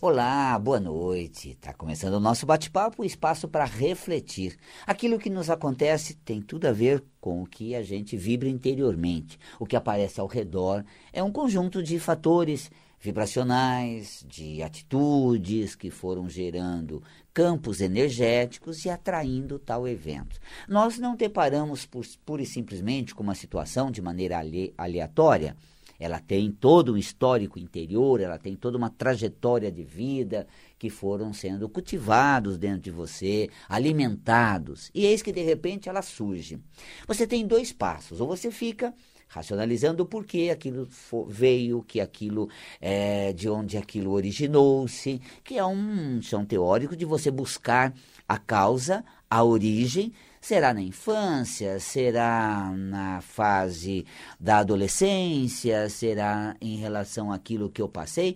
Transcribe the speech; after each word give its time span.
Olá, 0.00 0.56
boa 0.60 0.78
noite. 0.78 1.50
Está 1.50 1.74
começando 1.74 2.14
o 2.14 2.20
nosso 2.20 2.46
bate-papo, 2.46 3.04
espaço 3.04 3.48
para 3.48 3.64
refletir. 3.64 4.56
Aquilo 4.86 5.18
que 5.18 5.28
nos 5.28 5.50
acontece 5.50 6.14
tem 6.14 6.40
tudo 6.40 6.66
a 6.66 6.72
ver 6.72 7.02
com 7.20 7.42
o 7.42 7.46
que 7.46 7.74
a 7.74 7.82
gente 7.82 8.16
vibra 8.16 8.48
interiormente. 8.48 9.36
O 9.58 9.66
que 9.66 9.74
aparece 9.74 10.20
ao 10.20 10.28
redor 10.28 10.84
é 11.12 11.20
um 11.20 11.32
conjunto 11.32 11.82
de 11.82 11.98
fatores 11.98 12.70
vibracionais, 13.00 14.24
de 14.28 14.62
atitudes 14.62 15.74
que 15.74 15.90
foram 15.90 16.28
gerando 16.28 17.02
campos 17.34 17.80
energéticos 17.80 18.84
e 18.84 18.90
atraindo 18.90 19.58
tal 19.58 19.88
evento. 19.88 20.38
Nós 20.68 20.96
não 20.96 21.16
deparamos 21.16 21.86
por, 21.86 22.06
pura 22.24 22.42
e 22.42 22.46
simplesmente 22.46 23.16
com 23.16 23.24
uma 23.24 23.34
situação 23.34 23.90
de 23.90 24.00
maneira 24.00 24.40
aleatória 24.76 25.56
ela 25.98 26.20
tem 26.20 26.50
todo 26.50 26.94
um 26.94 26.96
histórico 26.96 27.58
interior, 27.58 28.20
ela 28.20 28.38
tem 28.38 28.54
toda 28.54 28.78
uma 28.78 28.90
trajetória 28.90 29.70
de 29.70 29.82
vida 29.82 30.46
que 30.78 30.88
foram 30.88 31.32
sendo 31.32 31.68
cultivados 31.68 32.56
dentro 32.56 32.82
de 32.82 32.90
você, 32.90 33.50
alimentados. 33.68 34.90
E 34.94 35.04
eis 35.04 35.22
que 35.22 35.32
de 35.32 35.42
repente 35.42 35.88
ela 35.88 36.02
surge. 36.02 36.58
Você 37.06 37.26
tem 37.26 37.46
dois 37.46 37.72
passos, 37.72 38.20
ou 38.20 38.28
você 38.28 38.50
fica 38.50 38.94
racionalizando 39.28 40.02
o 40.02 40.06
porquê 40.06 40.50
aquilo 40.50 40.88
veio, 41.28 41.82
que 41.82 42.00
aquilo 42.00 42.48
é, 42.80 43.32
de 43.32 43.48
onde 43.48 43.76
aquilo 43.76 44.12
originou-se, 44.12 45.20
que 45.44 45.58
é 45.58 45.66
um 45.66 46.20
chão 46.22 46.44
teórico 46.44 46.96
de 46.96 47.04
você 47.04 47.30
buscar 47.30 47.92
a 48.26 48.38
causa, 48.38 49.04
a 49.28 49.44
origem 49.44 50.12
Será 50.48 50.72
na 50.72 50.80
infância? 50.80 51.78
Será 51.78 52.72
na 52.74 53.20
fase 53.20 54.06
da 54.40 54.60
adolescência? 54.60 55.90
Será 55.90 56.56
em 56.58 56.78
relação 56.78 57.30
àquilo 57.30 57.68
que 57.68 57.82
eu 57.82 57.86
passei? 57.86 58.34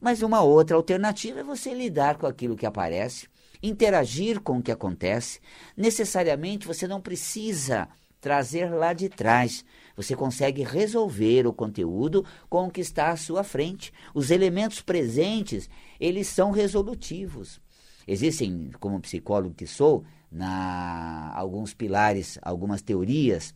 Mas 0.00 0.22
uma 0.22 0.40
outra 0.40 0.76
alternativa 0.76 1.40
é 1.40 1.42
você 1.42 1.74
lidar 1.74 2.16
com 2.16 2.28
aquilo 2.28 2.54
que 2.54 2.64
aparece, 2.64 3.26
interagir 3.60 4.40
com 4.40 4.58
o 4.58 4.62
que 4.62 4.70
acontece. 4.70 5.40
Necessariamente 5.76 6.64
você 6.64 6.86
não 6.86 7.00
precisa 7.00 7.88
trazer 8.20 8.70
lá 8.72 8.92
de 8.92 9.08
trás. 9.08 9.64
Você 9.96 10.14
consegue 10.14 10.62
resolver 10.62 11.44
o 11.44 11.52
conteúdo 11.52 12.24
com 12.48 12.68
o 12.68 12.70
que 12.70 12.82
está 12.82 13.10
à 13.10 13.16
sua 13.16 13.42
frente. 13.42 13.92
Os 14.14 14.30
elementos 14.30 14.80
presentes, 14.80 15.68
eles 15.98 16.28
são 16.28 16.52
resolutivos. 16.52 17.60
Existem, 18.06 18.70
como 18.78 19.00
psicólogo 19.00 19.56
que 19.56 19.66
sou, 19.66 20.04
na 20.30 21.32
alguns 21.34 21.74
pilares, 21.74 22.38
algumas 22.42 22.82
teorias 22.82 23.54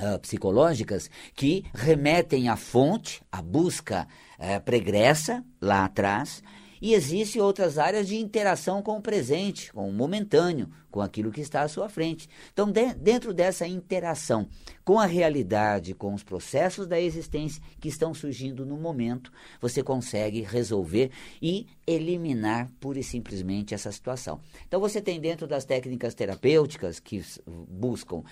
uh, 0.00 0.18
psicológicas 0.20 1.10
que 1.34 1.64
remetem 1.74 2.48
à 2.48 2.56
fonte, 2.56 3.22
à 3.30 3.42
busca 3.42 4.06
uh, 4.38 4.60
pregressa 4.64 5.44
lá 5.60 5.84
atrás, 5.84 6.42
e 6.80 6.94
existem 6.94 7.40
outras 7.40 7.78
áreas 7.78 8.08
de 8.08 8.16
interação 8.16 8.82
com 8.82 8.96
o 8.96 9.02
presente, 9.02 9.72
com 9.72 9.88
o 9.88 9.92
momentâneo, 9.92 10.68
com 10.90 11.00
aquilo 11.00 11.30
que 11.30 11.40
está 11.40 11.62
à 11.62 11.68
sua 11.68 11.88
frente. 11.88 12.28
Então, 12.52 12.70
de, 12.70 12.94
dentro 12.94 13.34
dessa 13.34 13.66
interação 13.66 14.48
com 14.84 14.98
a 14.98 15.06
realidade, 15.06 15.94
com 15.94 16.14
os 16.14 16.22
processos 16.22 16.86
da 16.86 17.00
existência 17.00 17.62
que 17.80 17.88
estão 17.88 18.14
surgindo 18.14 18.64
no 18.64 18.76
momento, 18.76 19.30
você 19.60 19.82
consegue 19.82 20.40
resolver 20.40 21.10
e 21.42 21.66
eliminar 21.86 22.70
pura 22.80 22.98
e 22.98 23.04
simplesmente 23.04 23.74
essa 23.74 23.92
situação. 23.92 24.40
Então, 24.66 24.80
você 24.80 25.00
tem 25.00 25.20
dentro 25.20 25.46
das 25.46 25.64
técnicas 25.64 26.14
terapêuticas 26.14 26.98
que 26.98 27.22
buscam 27.46 28.22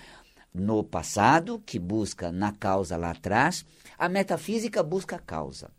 no 0.53 0.83
passado, 0.83 1.61
que 1.65 1.77
busca 1.77 2.31
na 2.31 2.51
causa 2.51 2.97
lá 2.97 3.11
atrás, 3.11 3.63
a 3.97 4.09
metafísica 4.09 4.81
busca 4.81 5.17
a 5.17 5.19
causa. 5.19 5.69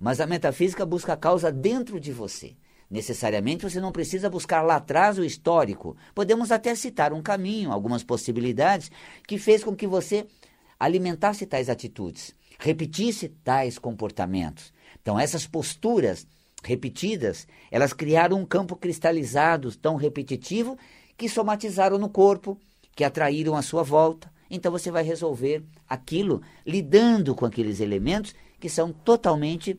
Mas 0.00 0.20
a 0.20 0.26
metafísica 0.26 0.84
busca 0.86 1.12
a 1.12 1.16
causa 1.16 1.50
dentro 1.50 1.98
de 2.00 2.12
você. 2.12 2.56
Necessariamente 2.90 3.64
você 3.68 3.80
não 3.80 3.92
precisa 3.92 4.30
buscar 4.30 4.62
lá 4.62 4.76
atrás 4.76 5.18
o 5.18 5.24
histórico. 5.24 5.96
Podemos 6.14 6.50
até 6.50 6.74
citar 6.74 7.12
um 7.12 7.20
caminho, 7.20 7.70
algumas 7.70 8.02
possibilidades 8.02 8.90
que 9.26 9.38
fez 9.38 9.62
com 9.62 9.76
que 9.76 9.86
você 9.86 10.26
alimentasse 10.80 11.44
tais 11.44 11.68
atitudes, 11.68 12.34
repetisse 12.58 13.28
tais 13.44 13.78
comportamentos. 13.78 14.72
Então, 15.02 15.18
essas 15.18 15.46
posturas 15.46 16.26
repetidas, 16.62 17.46
elas 17.70 17.92
criaram 17.92 18.38
um 18.38 18.46
campo 18.46 18.76
cristalizado 18.76 19.74
tão 19.76 19.96
repetitivo 19.96 20.78
que 21.16 21.28
somatizaram 21.28 21.98
no 21.98 22.08
corpo, 22.08 22.58
que 22.94 23.04
atraíram 23.04 23.56
à 23.56 23.62
sua 23.62 23.82
volta. 23.82 24.30
Então 24.50 24.72
você 24.72 24.90
vai 24.90 25.02
resolver 25.02 25.62
aquilo 25.88 26.40
lidando 26.66 27.34
com 27.34 27.44
aqueles 27.44 27.80
elementos 27.80 28.34
que 28.58 28.68
são 28.68 28.92
totalmente 28.92 29.78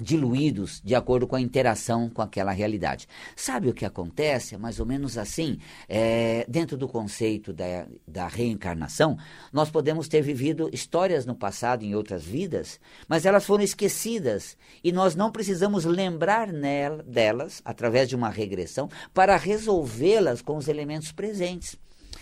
diluídos 0.00 0.80
de 0.82 0.94
acordo 0.94 1.26
com 1.26 1.36
a 1.36 1.40
interação 1.40 2.08
com 2.08 2.22
aquela 2.22 2.52
realidade. 2.52 3.06
Sabe 3.36 3.68
o 3.68 3.74
que 3.74 3.84
acontece? 3.84 4.54
É 4.54 4.58
mais 4.58 4.80
ou 4.80 4.86
menos 4.86 5.18
assim, 5.18 5.58
é, 5.88 6.44
dentro 6.48 6.76
do 6.76 6.88
conceito 6.88 7.52
da, 7.52 7.86
da 8.06 8.26
reencarnação, 8.26 9.16
nós 9.52 9.70
podemos 9.70 10.08
ter 10.08 10.22
vivido 10.22 10.70
histórias 10.72 11.26
no 11.26 11.34
passado, 11.34 11.84
em 11.84 11.94
outras 11.94 12.24
vidas, 12.24 12.80
mas 13.06 13.26
elas 13.26 13.44
foram 13.44 13.62
esquecidas 13.62 14.56
e 14.82 14.90
nós 14.90 15.14
não 15.14 15.30
precisamos 15.30 15.84
lembrar 15.84 16.52
nela, 16.52 17.02
delas, 17.02 17.60
através 17.64 18.08
de 18.08 18.16
uma 18.16 18.30
regressão, 18.30 18.88
para 19.12 19.36
resolvê-las 19.36 20.40
com 20.42 20.56
os 20.56 20.68
elementos 20.68 21.12
presentes. 21.12 21.76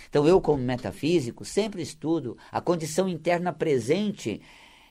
Então, 0.08 0.26
eu, 0.26 0.40
como 0.40 0.62
metafísico, 0.62 1.44
sempre 1.44 1.82
estudo 1.82 2.36
a 2.50 2.62
condição 2.62 3.06
interna 3.08 3.52
presente 3.52 4.40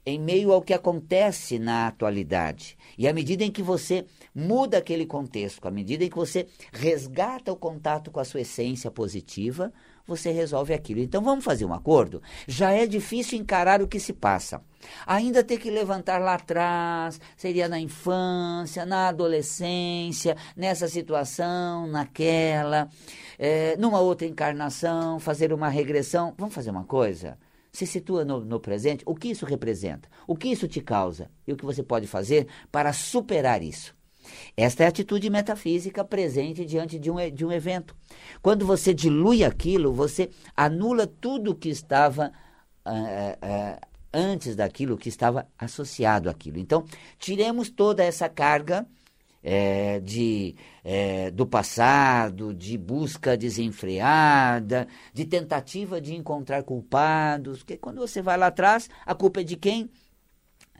em 0.07 0.17
meio 0.17 0.53
ao 0.53 0.61
que 0.61 0.73
acontece 0.73 1.59
na 1.59 1.85
atualidade. 1.87 2.77
E 2.97 3.09
à 3.09 3.13
medida 3.13 3.43
em 3.43 3.51
que 3.51 3.61
você 3.61 4.05
muda 4.33 4.77
aquele 4.77 5.05
contexto, 5.05 5.67
à 5.67 5.69
medida 5.69 6.05
em 6.05 6.09
que 6.09 6.15
você 6.15 6.47
resgata 6.71 7.51
o 7.51 7.57
contato 7.57 8.09
com 8.09 8.21
a 8.21 8.23
sua 8.23 8.39
essência 8.39 8.89
positiva, 8.89 9.69
você 10.07 10.31
resolve 10.31 10.73
aquilo. 10.73 11.01
Então 11.01 11.21
vamos 11.21 11.43
fazer 11.43 11.65
um 11.65 11.73
acordo? 11.73 12.21
Já 12.47 12.71
é 12.71 12.87
difícil 12.87 13.37
encarar 13.37 13.81
o 13.81 13.87
que 13.87 13.99
se 13.99 14.13
passa. 14.13 14.61
Ainda 15.05 15.43
ter 15.43 15.57
que 15.57 15.69
levantar 15.69 16.21
lá 16.21 16.35
atrás, 16.35 17.19
seria 17.35 17.67
na 17.67 17.77
infância, 17.77 18.85
na 18.85 19.09
adolescência, 19.09 20.37
nessa 20.55 20.87
situação, 20.87 21.85
naquela, 21.85 22.87
é, 23.37 23.75
numa 23.75 23.99
outra 23.99 24.25
encarnação, 24.25 25.19
fazer 25.19 25.51
uma 25.51 25.67
regressão. 25.67 26.33
Vamos 26.37 26.55
fazer 26.55 26.69
uma 26.69 26.85
coisa? 26.85 27.37
Se 27.77 27.85
situa 27.85 28.25
no, 28.25 28.43
no, 28.43 28.59
presente, 28.59 29.03
o 29.05 29.13
que 29.13 29.27
isso 29.27 29.45
representa, 29.45 30.09
o 30.25 30.35
que 30.35 30.47
isso 30.47 30.67
te 30.67 30.81
causa 30.81 31.29
e 31.45 31.53
o 31.53 31.55
que 31.55 31.63
você 31.63 31.83
pode 31.83 32.07
fazer 32.07 32.47
para 32.71 32.91
superar 32.91 33.61
isso. 33.61 33.95
Esta 34.57 34.81
é 34.81 34.85
a 34.87 34.89
atitude 34.89 35.29
metafísica 35.29 36.03
presente 36.03 36.65
diante 36.65 36.97
de 36.97 37.11
um, 37.11 37.17
de 37.31 37.45
um 37.45 37.51
evento. 37.51 37.95
Quando 38.41 38.65
você 38.65 38.95
dilui 38.95 39.43
aquilo, 39.43 39.93
você 39.93 40.31
anula 40.55 41.05
tudo 41.05 41.53
que 41.53 41.69
estava 41.69 42.31
uh, 42.83 42.89
uh, 42.89 43.87
antes 44.11 44.55
daquilo, 44.55 44.97
que 44.97 45.07
estava 45.07 45.47
associado 45.55 46.31
àquilo. 46.31 46.57
Então, 46.57 46.83
tiremos 47.19 47.69
toda 47.69 48.03
essa 48.03 48.27
carga 48.27 48.87
é, 49.49 50.01
de, 50.01 50.55
é, 50.83 51.31
do 51.31 51.47
passado, 51.47 52.53
de 52.53 52.77
busca 52.77 53.37
desenfreada, 53.37 54.85
de 55.13 55.23
tentativa 55.23 56.01
de 56.01 56.13
encontrar 56.13 56.63
culpados. 56.63 57.59
Porque 57.59 57.77
quando 57.77 57.99
você 57.99 58.21
vai 58.21 58.37
lá 58.37 58.47
atrás, 58.47 58.89
a 59.05 59.15
culpa 59.15 59.39
é 59.39 59.45
de 59.45 59.55
quem? 59.55 59.89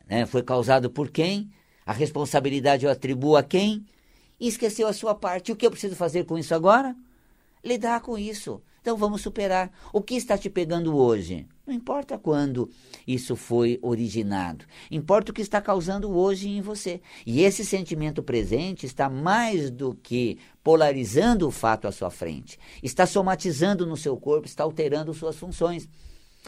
Né? 0.06 0.26
Foi 0.26 0.44
causado 0.44 0.90
por 0.90 1.10
quem? 1.10 1.50
A 1.86 1.94
responsabilidade 1.94 2.86
eu 2.86 2.92
atribuo 2.92 3.38
a 3.38 3.44
quem? 3.44 3.86
E 4.38 4.50
esqueceu 4.50 4.86
a 4.90 4.94
sua 4.94 5.16
parte. 5.16 5.50
O 5.50 5.56
que 5.56 5.66
eu 5.66 5.72
preciso 5.72 5.96
fazer 5.96 6.26
com 6.26 6.38
isso 6.38 6.54
agora? 6.54 6.94
Lidar 7.64 8.02
com 8.02 8.18
isso. 8.18 8.62
Então 8.82 8.98
vamos 8.98 9.22
superar. 9.22 9.72
O 9.94 10.02
que 10.02 10.16
está 10.16 10.38
te 10.38 10.50
pegando 10.50 10.98
hoje? 10.98 11.48
Não 11.68 11.74
importa 11.74 12.18
quando 12.18 12.70
isso 13.06 13.36
foi 13.36 13.78
originado, 13.82 14.64
importa 14.90 15.32
o 15.32 15.34
que 15.34 15.42
está 15.42 15.62
causando 15.62 16.10
hoje 16.10 16.48
em 16.48 16.62
você. 16.62 17.02
E 17.26 17.42
esse 17.42 17.66
sentimento 17.66 18.24
presente 18.24 18.86
está 18.86 19.10
mais 19.10 19.70
do 19.70 19.94
que 19.94 20.40
polarizando 20.64 21.46
o 21.46 21.52
fato 21.52 21.86
à 21.86 21.92
sua 21.92 22.10
frente, 22.10 22.58
está 22.82 23.06
somatizando 23.06 23.86
no 23.86 23.98
seu 23.98 24.16
corpo, 24.16 24.48
está 24.48 24.64
alterando 24.64 25.14
suas 25.14 25.36
funções. 25.36 25.90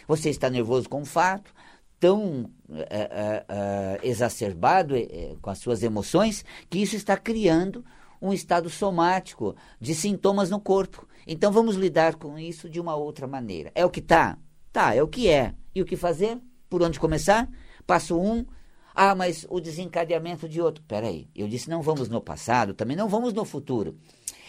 Você 0.08 0.30
está 0.30 0.50
nervoso 0.50 0.88
com 0.88 1.02
o 1.02 1.06
fato, 1.06 1.54
tão 2.00 2.50
é, 2.72 3.44
é, 3.50 4.00
exacerbado 4.04 4.96
é, 4.96 5.36
com 5.42 5.50
as 5.50 5.58
suas 5.58 5.84
emoções, 5.84 6.46
que 6.70 6.80
isso 6.80 6.96
está 6.96 7.18
criando 7.18 7.84
um 8.22 8.32
estado 8.32 8.70
somático 8.70 9.54
de 9.82 9.94
sintomas 9.94 10.50
no 10.50 10.62
corpo. 10.62 11.06
Então 11.28 11.52
vamos 11.52 11.76
lidar 11.76 12.16
com 12.16 12.40
isso 12.40 12.70
de 12.70 12.80
uma 12.80 12.96
outra 12.96 13.28
maneira. 13.28 13.70
É 13.76 13.86
o 13.86 13.90
que 13.90 14.00
está? 14.00 14.38
Tá, 14.72 14.94
é 14.94 15.02
o 15.02 15.08
que 15.08 15.30
é. 15.30 15.54
E 15.74 15.82
o 15.82 15.86
que 15.86 15.96
fazer? 15.96 16.40
Por 16.70 16.84
onde 16.84 17.00
começar? 17.00 17.50
Passo 17.88 18.20
um. 18.20 18.46
Ah, 18.94 19.16
mas 19.16 19.46
o 19.50 19.60
desencadeamento 19.60 20.48
de 20.48 20.62
outro. 20.62 20.84
Peraí, 20.88 21.28
eu 21.36 21.48
disse 21.48 21.70
não 21.70 21.82
vamos 21.82 22.10
no 22.10 22.22
passado, 22.22 22.74
também 22.74 22.96
não 22.96 23.08
vamos 23.08 23.34
no 23.34 23.46
futuro. 23.46 23.98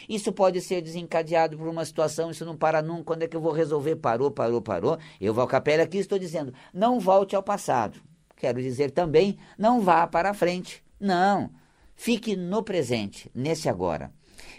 Isso 0.08 0.32
pode 0.32 0.60
ser 0.60 0.82
desencadeado 0.82 1.56
por 1.56 1.68
uma 1.68 1.84
situação, 1.84 2.30
isso 2.30 2.44
não 2.44 2.56
para 2.56 2.82
nunca. 2.82 3.04
Quando 3.04 3.22
é 3.22 3.28
que 3.28 3.36
eu 3.36 3.40
vou 3.40 3.52
resolver? 3.52 3.96
Parou, 3.96 4.30
parou, 4.30 4.60
parou. 4.60 4.98
Eu 5.20 5.32
vou 5.32 5.46
capela 5.46 5.84
aqui 5.84 5.98
estou 5.98 6.18
dizendo, 6.18 6.52
não 6.74 6.98
volte 6.98 7.36
ao 7.36 7.42
passado. 7.42 8.00
Quero 8.36 8.60
dizer 8.60 8.90
também, 8.90 9.38
não 9.56 9.80
vá 9.80 10.06
para 10.06 10.30
a 10.30 10.34
frente. 10.34 10.82
Não. 10.98 11.50
Fique 11.94 12.34
no 12.34 12.62
presente, 12.62 13.30
nesse 13.34 13.68
agora. 13.68 14.10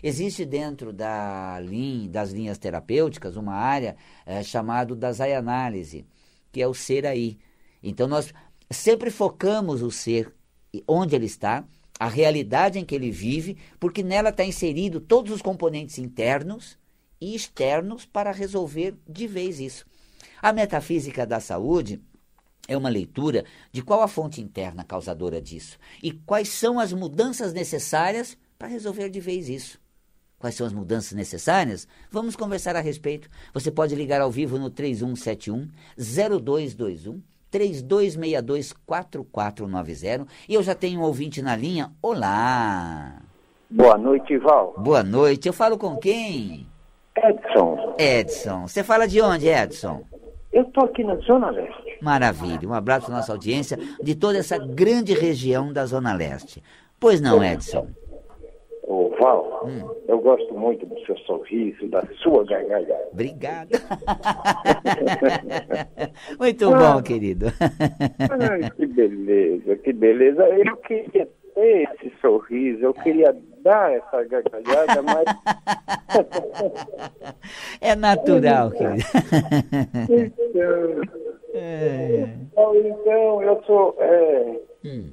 Existe 0.04 0.46
dentro 0.46 0.92
da 0.92 1.60
linha, 1.60 2.10
das 2.10 2.32
linhas 2.32 2.58
terapêuticas 2.58 3.36
uma 3.36 3.54
área 3.54 3.96
é, 4.26 4.42
chamada 4.42 4.96
da 4.96 5.12
Zayanálise, 5.12 6.06
que 6.52 6.62
é 6.62 6.68
o 6.68 6.74
ser 6.74 7.06
aí. 7.06 7.38
Então 7.84 8.08
nós 8.08 8.34
sempre 8.70 9.12
focamos 9.12 9.82
o 9.82 9.92
ser 9.92 10.34
onde 10.88 11.16
ele 11.16 11.26
está, 11.26 11.64
a 12.00 12.08
realidade 12.08 12.80
em 12.80 12.86
que 12.86 12.96
ele 12.96 13.12
vive, 13.12 13.58
porque 13.80 14.02
nela 14.02 14.30
está 14.30 14.44
inserido 14.44 15.00
todos 15.00 15.32
os 15.32 15.42
componentes 15.42 16.00
internos 16.00 16.78
e 17.20 17.36
externos 17.36 18.06
para 18.06 18.32
resolver 18.32 18.96
de 19.08 19.28
vez 19.28 19.60
isso. 19.60 19.86
A 20.42 20.52
metafísica 20.52 21.28
da 21.28 21.40
saúde 21.40 22.02
é 22.68 22.76
uma 22.76 22.90
leitura 22.90 23.46
de 23.72 23.84
qual 23.84 24.02
a 24.02 24.08
fonte 24.08 24.42
interna 24.42 24.84
causadora 24.84 25.42
disso 25.42 25.78
e 26.02 26.12
quais 26.12 26.50
são 26.50 26.80
as 26.80 26.94
mudanças 26.94 27.54
necessárias 27.54 28.38
para 28.58 28.68
resolver 28.68 29.10
de 29.10 29.20
vez 29.20 29.50
isso. 29.50 29.81
Quais 30.42 30.56
são 30.56 30.66
as 30.66 30.74
mudanças 30.74 31.12
necessárias? 31.12 31.88
Vamos 32.10 32.36
conversar 32.36 32.76
a 32.76 32.80
respeito. 32.80 33.30
Você 33.54 33.70
pode 33.70 33.94
ligar 33.94 34.22
ao 34.22 34.32
vivo 34.32 34.58
no 34.58 34.72
3171 34.72 35.70
0221 35.96 37.22
3262 37.52 38.74
4490 38.74 40.26
e 40.50 40.56
eu 40.56 40.64
já 40.64 40.74
tenho 40.74 41.00
um 41.00 41.04
ouvinte 41.04 41.44
na 41.44 41.56
linha. 41.56 41.92
Olá. 42.02 43.22
Boa 43.70 44.00
noite, 44.00 44.36
Val. 44.40 44.74
Boa 44.80 45.04
noite. 45.04 45.48
Eu 45.48 45.54
falo 45.54 45.78
com 45.78 45.96
quem? 45.98 46.66
Edson. 47.16 47.96
Edson. 48.00 48.68
Você 48.68 48.84
fala 48.84 49.08
de 49.08 49.22
onde, 49.22 49.48
Edson? 49.48 50.04
Eu 50.52 50.66
tô 50.72 50.86
aqui 50.86 51.04
na 51.04 51.18
Zona 51.18 51.52
Leste. 51.52 52.00
Maravilha. 52.02 52.68
Um 52.68 52.74
abraço 52.74 53.06
para 53.06 53.16
nossa 53.18 53.32
audiência 53.32 53.78
de 54.02 54.16
toda 54.16 54.40
essa 54.40 54.58
grande 54.58 55.14
região 55.14 55.72
da 55.72 55.86
Zona 55.86 56.16
Leste. 56.16 56.64
Pois 57.00 57.22
não, 57.22 57.44
Edson? 57.44 57.90
Hum. 59.64 59.96
eu 60.08 60.20
gosto 60.20 60.52
muito 60.56 60.88
do 60.88 61.00
seu 61.06 61.16
sorriso, 61.20 61.88
da 61.88 62.02
sua 62.22 62.44
gargalhada. 62.46 63.10
Obrigado. 63.12 63.70
muito 66.40 66.70
bom, 66.70 66.98
ah, 66.98 67.04
querido. 67.04 67.46
Ai, 68.50 68.72
que 68.72 68.88
beleza, 68.88 69.76
que 69.78 69.94
beleza. 69.94 70.44
Eu 70.44 70.76
queria 70.78 71.30
ter 71.54 71.90
esse 71.94 72.12
sorriso, 72.20 72.86
eu 72.86 72.94
queria 72.94 73.36
dar 73.62 73.94
essa 73.94 74.24
gargalhada, 74.24 75.04
mas. 75.04 75.26
é 77.82 77.96
natural, 77.96 78.72
querido. 78.72 79.04
então, 80.10 81.02
é. 81.54 82.30
então, 82.56 83.44
eu 83.44 83.62
sou 83.64 83.96
é, 84.00 84.60
hum. 84.86 85.12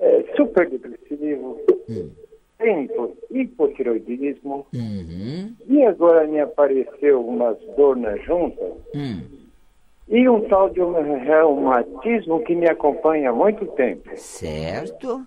é, 0.00 0.24
super 0.36 0.68
depressivo. 0.68 1.58
Hum 1.88 2.10
tem 2.60 2.88
hipotiroidismo. 3.30 4.66
Uhum. 4.72 5.54
E 5.66 5.82
agora 5.84 6.26
me 6.26 6.40
apareceu 6.40 7.26
umas 7.26 7.58
dor 7.76 7.96
na 7.96 8.16
junta. 8.18 8.62
Uhum. 8.94 9.22
E 10.08 10.28
um 10.28 10.40
tal 10.48 10.68
de 10.70 10.80
um 10.80 10.92
reumatismo 10.92 12.42
que 12.44 12.54
me 12.54 12.68
acompanha 12.68 13.30
há 13.30 13.32
muito 13.32 13.66
tempo. 13.68 14.10
Certo. 14.16 15.24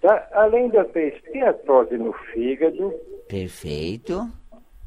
Tá? 0.00 0.28
Além 0.32 0.70
de 0.70 0.76
eu 0.76 0.84
ter 0.86 1.14
esteatose 1.14 1.96
no 1.96 2.12
fígado. 2.32 2.94
Perfeito. 3.28 4.30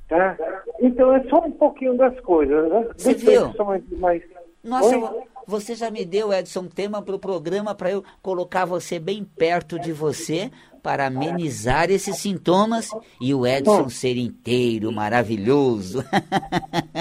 Tá? 0.07 0.37
Então 0.79 1.15
é 1.15 1.23
só 1.23 1.39
um 1.39 1.51
pouquinho 1.51 1.97
das 1.97 2.19
coisas, 2.21 2.69
né? 2.69 2.87
Você 2.95 3.13
viu? 3.13 3.51
Mais... 3.97 4.21
Nossa, 4.63 4.97
Oi? 4.97 5.23
você 5.47 5.75
já 5.75 5.89
me 5.89 6.05
deu, 6.05 6.31
Edson, 6.31 6.67
tema 6.67 7.01
para 7.01 7.15
o 7.15 7.19
programa 7.19 7.73
para 7.75 7.91
eu 7.91 8.03
colocar 8.21 8.65
você 8.65 8.99
bem 8.99 9.23
perto 9.23 9.79
de 9.79 9.91
você 9.91 10.51
para 10.83 11.07
amenizar 11.07 11.89
esses 11.89 12.17
sintomas 12.17 12.91
e 13.21 13.33
o 13.33 13.47
Edson 13.47 13.87
ser 13.87 14.17
inteiro, 14.17 14.91
maravilhoso. 14.91 16.03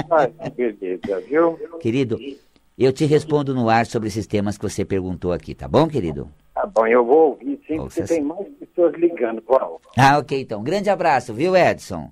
Ai, 0.09 0.31
que 0.31 0.51
beleza, 0.51 1.21
viu? 1.29 1.59
Querido, 1.81 2.17
eu 2.79 2.93
te 2.93 3.05
respondo 3.05 3.53
no 3.53 3.69
ar 3.69 3.85
sobre 3.85 4.09
esses 4.09 4.27
temas 4.27 4.57
que 4.57 4.63
você 4.63 4.85
perguntou 4.85 5.33
aqui, 5.33 5.53
tá 5.53 5.67
bom, 5.67 5.89
querido? 5.89 6.31
Tá 6.55 6.65
bom, 6.67 6.87
eu 6.87 7.05
vou 7.05 7.31
ouvir 7.31 7.61
sim, 7.67 7.77
porque 7.77 8.05
tem 8.05 8.23
mais 8.23 8.47
pessoas 8.61 8.95
ligando, 8.95 9.43
Paulo. 9.43 9.81
Ah, 9.99 10.19
ok, 10.19 10.41
então. 10.41 10.63
Grande 10.63 10.89
abraço, 10.89 11.35
viu, 11.35 11.57
Edson? 11.57 12.11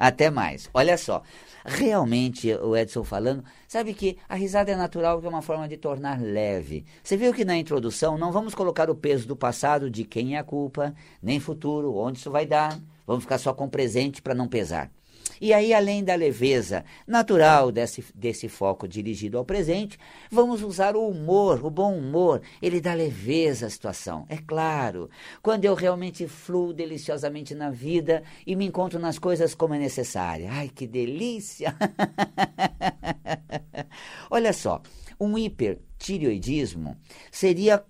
Até 0.00 0.30
mais. 0.30 0.70
Olha 0.72 0.96
só, 0.96 1.22
realmente, 1.62 2.50
o 2.54 2.74
Edson 2.74 3.04
falando, 3.04 3.44
sabe 3.68 3.92
que 3.92 4.16
a 4.26 4.34
risada 4.34 4.72
é 4.72 4.74
natural, 4.74 5.20
que 5.20 5.26
é 5.26 5.28
uma 5.28 5.42
forma 5.42 5.68
de 5.68 5.76
tornar 5.76 6.18
leve. 6.18 6.86
Você 7.02 7.18
viu 7.18 7.34
que 7.34 7.44
na 7.44 7.54
introdução 7.54 8.16
não 8.16 8.32
vamos 8.32 8.54
colocar 8.54 8.88
o 8.88 8.94
peso 8.94 9.28
do 9.28 9.36
passado, 9.36 9.90
de 9.90 10.04
quem 10.04 10.36
é 10.36 10.38
a 10.38 10.44
culpa, 10.44 10.94
nem 11.22 11.38
futuro, 11.38 11.94
onde 11.94 12.18
isso 12.18 12.30
vai 12.30 12.46
dar. 12.46 12.80
Vamos 13.06 13.24
ficar 13.24 13.36
só 13.36 13.52
com 13.52 13.66
o 13.66 13.70
presente 13.70 14.22
para 14.22 14.34
não 14.34 14.48
pesar. 14.48 14.90
E 15.40 15.52
aí, 15.52 15.74
além 15.74 16.02
da 16.02 16.14
leveza 16.14 16.84
natural 17.06 17.70
desse, 17.70 18.04
desse 18.14 18.48
foco 18.48 18.88
dirigido 18.88 19.36
ao 19.36 19.44
presente, 19.44 19.98
vamos 20.30 20.62
usar 20.62 20.96
o 20.96 21.08
humor, 21.08 21.64
o 21.64 21.70
bom 21.70 21.96
humor. 21.96 22.40
Ele 22.62 22.80
dá 22.80 22.94
leveza 22.94 23.66
à 23.66 23.70
situação. 23.70 24.24
É 24.28 24.38
claro, 24.38 25.10
quando 25.42 25.64
eu 25.64 25.74
realmente 25.74 26.26
fluo 26.26 26.72
deliciosamente 26.72 27.54
na 27.54 27.70
vida 27.70 28.22
e 28.46 28.56
me 28.56 28.64
encontro 28.64 28.98
nas 28.98 29.18
coisas 29.18 29.54
como 29.54 29.74
é 29.74 29.78
necessário. 29.78 30.48
Ai, 30.50 30.68
que 30.68 30.86
delícia! 30.86 31.74
Olha 34.30 34.52
só, 34.52 34.80
um 35.18 35.36
hipertireoidismo 35.36 36.96
seria, 37.30 37.84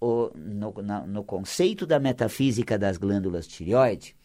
no, 0.00 0.74
no 1.06 1.24
conceito 1.24 1.86
da 1.86 2.00
metafísica 2.00 2.78
das 2.78 2.96
glândulas 2.96 3.46
tireoide, 3.46 4.16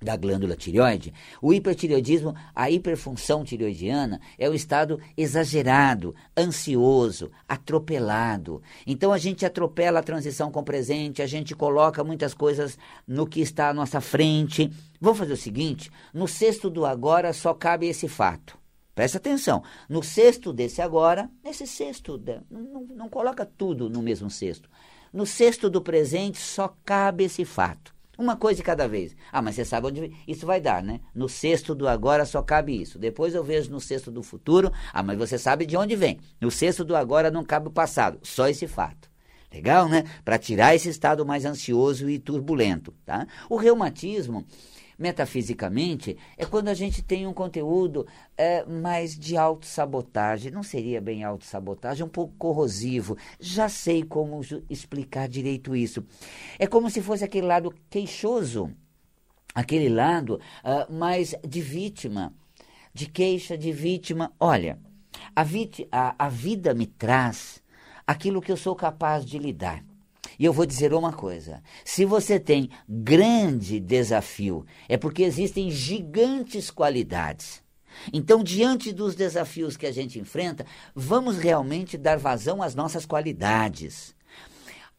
da 0.00 0.16
glândula 0.16 0.54
tireoide, 0.54 1.12
o 1.40 1.52
hipertireoidismo, 1.52 2.34
a 2.54 2.70
hiperfunção 2.70 3.42
tireoidiana, 3.42 4.20
é 4.38 4.48
o 4.48 4.54
estado 4.54 5.00
exagerado, 5.16 6.14
ansioso, 6.36 7.30
atropelado. 7.48 8.62
Então 8.86 9.12
a 9.12 9.18
gente 9.18 9.46
atropela 9.46 10.00
a 10.00 10.02
transição 10.02 10.50
com 10.50 10.60
o 10.60 10.64
presente, 10.64 11.22
a 11.22 11.26
gente 11.26 11.54
coloca 11.54 12.04
muitas 12.04 12.34
coisas 12.34 12.78
no 13.06 13.26
que 13.26 13.40
está 13.40 13.70
à 13.70 13.74
nossa 13.74 14.00
frente. 14.00 14.70
Vamos 15.00 15.18
fazer 15.18 15.32
o 15.32 15.36
seguinte: 15.36 15.90
no 16.12 16.28
cesto 16.28 16.68
do 16.68 16.84
agora 16.84 17.32
só 17.32 17.54
cabe 17.54 17.86
esse 17.86 18.08
fato. 18.08 18.58
Presta 18.94 19.18
atenção. 19.18 19.62
No 19.90 20.02
cesto 20.02 20.54
desse 20.54 20.80
agora, 20.80 21.30
nesse 21.44 21.66
cesto, 21.66 22.20
não, 22.50 22.62
não, 22.62 22.82
não 22.82 23.08
coloca 23.10 23.44
tudo 23.44 23.90
no 23.90 24.00
mesmo 24.00 24.30
cesto. 24.30 24.70
No 25.12 25.26
cesto 25.26 25.68
do 25.68 25.82
presente 25.82 26.38
só 26.38 26.74
cabe 26.84 27.24
esse 27.24 27.44
fato. 27.44 27.95
Uma 28.18 28.34
coisa 28.34 28.56
de 28.56 28.62
cada 28.62 28.88
vez. 28.88 29.14
Ah, 29.30 29.42
mas 29.42 29.54
você 29.54 29.64
sabe 29.64 29.88
onde 29.88 30.12
isso 30.26 30.46
vai 30.46 30.60
dar, 30.60 30.82
né? 30.82 31.00
No 31.14 31.28
cesto 31.28 31.74
do 31.74 31.86
agora 31.86 32.24
só 32.24 32.42
cabe 32.42 32.80
isso. 32.80 32.98
Depois 32.98 33.34
eu 33.34 33.44
vejo 33.44 33.70
no 33.70 33.80
cesto 33.80 34.10
do 34.10 34.22
futuro. 34.22 34.72
Ah, 34.92 35.02
mas 35.02 35.18
você 35.18 35.38
sabe 35.38 35.66
de 35.66 35.76
onde 35.76 35.94
vem. 35.94 36.18
No 36.40 36.50
cesto 36.50 36.84
do 36.84 36.96
agora 36.96 37.30
não 37.30 37.44
cabe 37.44 37.68
o 37.68 37.72
passado, 37.72 38.18
só 38.22 38.48
esse 38.48 38.66
fato. 38.66 39.10
Legal, 39.52 39.88
né? 39.88 40.04
Para 40.24 40.38
tirar 40.38 40.74
esse 40.74 40.88
estado 40.88 41.24
mais 41.24 41.44
ansioso 41.44 42.10
e 42.10 42.18
turbulento, 42.18 42.92
tá? 43.04 43.26
O 43.48 43.56
reumatismo 43.56 44.44
metafisicamente, 44.98 46.16
é 46.36 46.44
quando 46.44 46.68
a 46.68 46.74
gente 46.74 47.02
tem 47.02 47.26
um 47.26 47.32
conteúdo 47.32 48.06
é, 48.36 48.64
mais 48.64 49.18
de 49.18 49.36
autossabotagem. 49.36 50.50
Não 50.50 50.62
seria 50.62 51.00
bem 51.00 51.24
autossabotagem, 51.24 52.02
é 52.02 52.06
um 52.06 52.10
pouco 52.10 52.34
corrosivo. 52.38 53.16
Já 53.38 53.68
sei 53.68 54.02
como 54.02 54.40
explicar 54.70 55.28
direito 55.28 55.76
isso. 55.76 56.04
É 56.58 56.66
como 56.66 56.90
se 56.90 57.02
fosse 57.02 57.24
aquele 57.24 57.46
lado 57.46 57.74
queixoso, 57.90 58.70
aquele 59.54 59.88
lado 59.88 60.40
uh, 60.64 60.92
mais 60.92 61.34
de 61.46 61.60
vítima, 61.60 62.32
de 62.92 63.06
queixa, 63.06 63.56
de 63.56 63.72
vítima. 63.72 64.32
Olha, 64.38 64.78
a, 65.34 65.42
a, 65.92 66.26
a 66.26 66.28
vida 66.28 66.74
me 66.74 66.86
traz 66.86 67.62
aquilo 68.06 68.40
que 68.40 68.52
eu 68.52 68.56
sou 68.56 68.74
capaz 68.74 69.24
de 69.24 69.38
lidar. 69.38 69.82
E 70.38 70.44
eu 70.44 70.52
vou 70.52 70.66
dizer 70.66 70.92
uma 70.92 71.12
coisa: 71.12 71.62
se 71.84 72.04
você 72.04 72.38
tem 72.38 72.70
grande 72.88 73.80
desafio, 73.80 74.64
é 74.88 74.96
porque 74.96 75.22
existem 75.22 75.70
gigantes 75.70 76.70
qualidades. 76.70 77.64
Então, 78.12 78.42
diante 78.42 78.92
dos 78.92 79.14
desafios 79.14 79.76
que 79.76 79.86
a 79.86 79.92
gente 79.92 80.18
enfrenta, 80.18 80.66
vamos 80.94 81.38
realmente 81.38 81.96
dar 81.96 82.18
vazão 82.18 82.62
às 82.62 82.74
nossas 82.74 83.06
qualidades. 83.06 84.14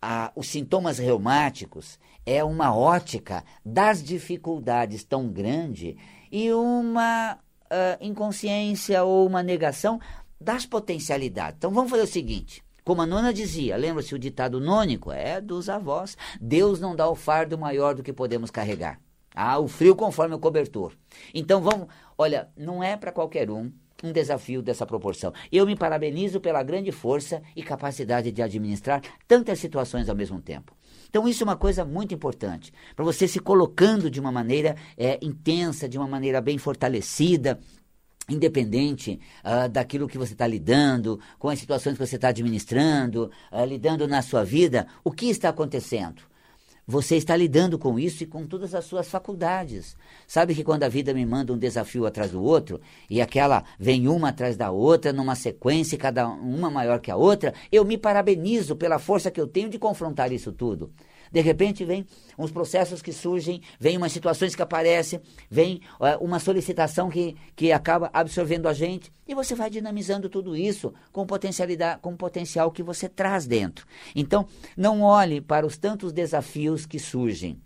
Ah, 0.01 0.31
os 0.35 0.47
sintomas 0.47 0.97
reumáticos 0.97 1.99
é 2.25 2.43
uma 2.43 2.75
ótica 2.75 3.43
das 3.65 4.03
dificuldades 4.03 5.03
tão 5.03 5.29
grande 5.29 5.97
e 6.31 6.51
uma 6.51 7.35
uh, 7.35 7.97
inconsciência 8.01 9.03
ou 9.03 9.25
uma 9.25 9.41
negação 9.41 9.99
das 10.39 10.65
potencialidades. 10.65 11.57
Então, 11.57 11.71
vamos 11.71 11.89
fazer 11.89 12.03
o 12.03 12.07
seguinte: 12.07 12.63
como 12.87 13.01
a 13.01 13.05
nona 13.05 13.33
dizia, 13.33 13.75
lembra-se 13.75 14.15
o 14.15 14.17
ditado 14.17 14.61
nônico? 14.61 15.11
É 15.11 15.41
dos 15.41 15.67
avós. 15.67 16.15
Deus 16.39 16.79
não 16.79 16.95
dá 16.95 17.05
o 17.09 17.15
fardo 17.15 17.57
maior 17.57 17.93
do 17.93 18.01
que 18.01 18.13
podemos 18.13 18.49
carregar. 18.49 18.97
Ah, 19.35 19.59
o 19.59 19.67
frio 19.67 19.93
conforme 19.93 20.35
o 20.35 20.39
cobertor. 20.39 20.93
Então 21.33 21.61
vamos, 21.61 21.89
olha, 22.17 22.47
não 22.55 22.81
é 22.81 22.95
para 22.95 23.11
qualquer 23.11 23.51
um 23.51 23.69
um 24.03 24.11
desafio 24.11 24.61
dessa 24.61 24.85
proporção. 24.85 25.33
Eu 25.51 25.65
me 25.65 25.75
parabenizo 25.75 26.39
pela 26.39 26.63
grande 26.63 26.91
força 26.91 27.41
e 27.55 27.63
capacidade 27.63 28.31
de 28.31 28.41
administrar 28.41 29.01
tantas 29.27 29.59
situações 29.59 30.07
ao 30.07 30.15
mesmo 30.15 30.39
tempo. 30.39 30.77
Então 31.09 31.27
isso 31.27 31.43
é 31.43 31.45
uma 31.45 31.55
coisa 31.55 31.83
muito 31.83 32.13
importante, 32.13 32.71
para 32.95 33.03
você 33.03 33.27
se 33.27 33.39
colocando 33.39 34.09
de 34.09 34.19
uma 34.19 34.31
maneira 34.31 34.75
é, 34.97 35.17
intensa, 35.21 35.89
de 35.89 35.97
uma 35.97 36.07
maneira 36.07 36.39
bem 36.41 36.57
fortalecida, 36.57 37.59
independente 38.29 39.19
uh, 39.43 39.69
daquilo 39.69 40.07
que 40.07 40.17
você 40.17 40.33
está 40.33 40.45
lidando, 40.45 41.19
com 41.39 41.49
as 41.49 41.59
situações 41.59 41.93
que 41.93 42.05
você 42.05 42.15
está 42.15 42.29
administrando, 42.29 43.31
uh, 43.51 43.65
lidando 43.65 44.07
na 44.07 44.21
sua 44.21 44.43
vida, 44.43 44.87
o 45.03 45.11
que 45.11 45.27
está 45.27 45.49
acontecendo? 45.49 46.21
Você 46.89 47.17
está 47.17 47.35
lidando 47.35 47.77
com 47.77 47.99
isso 47.99 48.23
e 48.23 48.25
com 48.25 48.47
todas 48.47 48.73
as 48.73 48.85
suas 48.85 49.09
faculdades. 49.09 49.97
Sabe 50.25 50.55
que 50.55 50.63
quando 50.63 50.83
a 50.83 50.87
vida 50.87 51.13
me 51.13 51.25
manda 51.25 51.51
um 51.51 51.57
desafio 51.57 52.05
atrás 52.05 52.31
do 52.31 52.41
outro, 52.41 52.79
e 53.09 53.19
aquela 53.19 53.65
vem 53.77 54.07
uma 54.07 54.29
atrás 54.29 54.55
da 54.55 54.71
outra, 54.71 55.11
numa 55.11 55.35
sequência, 55.35 55.97
cada 55.97 56.25
uma 56.29 56.69
maior 56.69 57.01
que 57.01 57.11
a 57.11 57.17
outra, 57.17 57.53
eu 57.73 57.83
me 57.83 57.97
parabenizo 57.97 58.73
pela 58.73 58.99
força 58.99 59.29
que 59.29 59.41
eu 59.41 59.47
tenho 59.47 59.69
de 59.69 59.77
confrontar 59.77 60.31
isso 60.31 60.53
tudo. 60.53 60.89
De 61.31 61.41
repente 61.41 61.83
vem 61.85 62.05
uns 62.37 62.51
processos 62.51 63.01
que 63.01 63.11
surgem, 63.11 63.61
vem 63.79 63.97
umas 63.97 64.11
situações 64.11 64.55
que 64.55 64.61
aparecem, 64.61 65.21
vem 65.49 65.81
uh, 65.99 66.23
uma 66.23 66.39
solicitação 66.39 67.09
que, 67.09 67.35
que 67.55 67.71
acaba 67.71 68.09
absorvendo 68.13 68.67
a 68.67 68.73
gente 68.73 69.11
e 69.27 69.35
você 69.35 69.55
vai 69.55 69.69
dinamizando 69.69 70.29
tudo 70.29 70.55
isso 70.55 70.93
com 71.11 71.25
potencialidade, 71.25 71.99
com 72.01 72.13
o 72.13 72.17
potencial 72.17 72.71
que 72.71 72.83
você 72.83 73.09
traz 73.09 73.45
dentro. 73.45 73.85
Então, 74.15 74.47
não 74.75 75.01
olhe 75.01 75.41
para 75.41 75.65
os 75.65 75.77
tantos 75.77 76.13
desafios 76.13 76.85
que 76.85 76.99
surgem. 76.99 77.59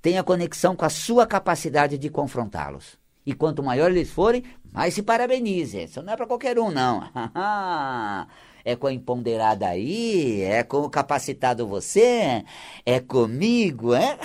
Tenha 0.00 0.22
conexão 0.22 0.76
com 0.76 0.84
a 0.84 0.90
sua 0.90 1.26
capacidade 1.26 1.96
de 1.96 2.10
confrontá-los. 2.10 2.98
E 3.26 3.32
quanto 3.32 3.62
maior 3.62 3.90
eles 3.90 4.10
forem, 4.10 4.44
mais 4.70 4.92
se 4.92 5.02
parabenize. 5.02 5.84
Isso 5.84 6.02
não 6.02 6.12
é 6.12 6.16
para 6.16 6.26
qualquer 6.26 6.58
um, 6.58 6.70
não. 6.70 7.02
é 8.64 8.74
com 8.74 8.86
a 8.86 8.92
empoderada 8.92 9.68
aí, 9.68 10.40
é 10.40 10.62
com 10.62 10.78
o 10.78 10.90
capacitado 10.90 11.66
você, 11.66 12.44
é 12.86 12.98
comigo, 13.00 13.94
é? 13.94 14.18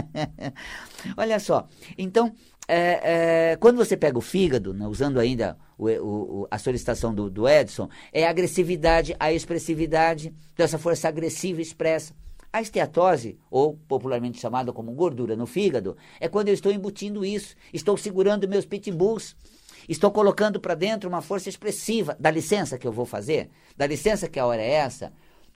Olha 1.16 1.40
só, 1.40 1.66
então, 1.96 2.32
é, 2.68 3.52
é, 3.52 3.56
quando 3.56 3.78
você 3.78 3.96
pega 3.96 4.18
o 4.18 4.20
fígado, 4.20 4.74
né, 4.74 4.86
usando 4.86 5.18
ainda 5.18 5.56
o, 5.76 5.88
o, 5.88 6.48
a 6.50 6.58
solicitação 6.58 7.14
do, 7.14 7.30
do 7.30 7.48
Edson, 7.48 7.88
é 8.12 8.26
a 8.26 8.30
agressividade, 8.30 9.16
a 9.18 9.32
expressividade, 9.32 10.32
então 10.52 10.64
essa 10.64 10.78
força 10.78 11.08
agressiva 11.08 11.60
expressa. 11.60 12.14
A 12.52 12.60
esteatose, 12.60 13.38
ou 13.48 13.76
popularmente 13.88 14.40
chamada 14.40 14.72
como 14.72 14.92
gordura 14.92 15.36
no 15.36 15.46
fígado, 15.46 15.96
é 16.18 16.28
quando 16.28 16.48
eu 16.48 16.54
estou 16.54 16.72
embutindo 16.72 17.24
isso, 17.24 17.54
estou 17.72 17.96
segurando 17.96 18.48
meus 18.48 18.66
pitbulls, 18.66 19.36
Estou 19.88 20.10
colocando 20.10 20.60
para 20.60 20.74
dentro 20.74 21.08
uma 21.08 21.22
força 21.22 21.48
expressiva. 21.48 22.16
Dá 22.18 22.30
licença 22.30 22.78
que 22.78 22.86
eu 22.86 22.92
vou 22.92 23.04
fazer? 23.04 23.50
Dá 23.76 23.86
licença 23.86 24.28
que 24.28 24.38
a 24.38 24.46
hora 24.46 24.62
é 24.62 24.70
essa? 24.70 25.12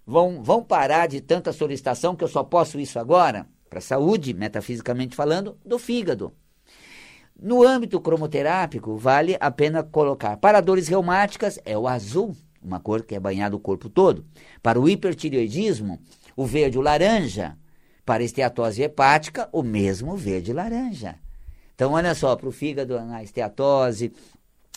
Vão, 0.07 0.43
vão 0.43 0.63
parar 0.63 1.07
de 1.07 1.21
tanta 1.21 1.53
solicitação 1.53 2.15
que 2.15 2.25
eu 2.25 2.29
só 2.29 2.45
posso 2.45 2.79
isso 2.79 2.99
agora? 2.99 3.47
Para 3.71 3.79
a 3.79 3.83
saúde, 3.83 4.35
metafisicamente 4.35 5.17
falando, 5.17 5.59
do 5.65 5.79
fígado. 5.79 6.33
No 7.41 7.67
âmbito 7.67 8.01
cromoterápico, 8.01 8.97
vale 8.97 9.37
a 9.41 9.51
pena 9.51 9.83
colocar. 9.83 10.37
Para 10.37 10.61
dores 10.61 10.87
reumáticas, 10.87 11.59
é 11.65 11.77
o 11.77 11.89
azul, 11.89 12.37
uma 12.63 12.79
cor 12.79 13.03
que 13.03 13.15
é 13.15 13.21
banhada 13.21 13.57
o 13.57 13.61
corpo 13.61 13.89
todo. 13.89 14.25
Para 14.63 14.81
o 14.81 14.89
hipertireoidismo, 14.89 15.99
o 16.37 16.47
verde 16.47 16.79
o 16.79 16.83
laranja. 16.83 17.57
Para 18.05 18.23
esteatose 18.23 18.83
hepática, 18.83 19.49
o 19.53 19.63
mesmo 19.63 20.17
verde 20.17 20.53
laranja. 20.53 21.19
Então, 21.75 21.93
olha 21.93 22.15
só, 22.15 22.37
para 22.37 22.49
o 22.49 22.53
fígado, 22.53 22.97
a 22.97 23.23
esteatose, 23.23 24.13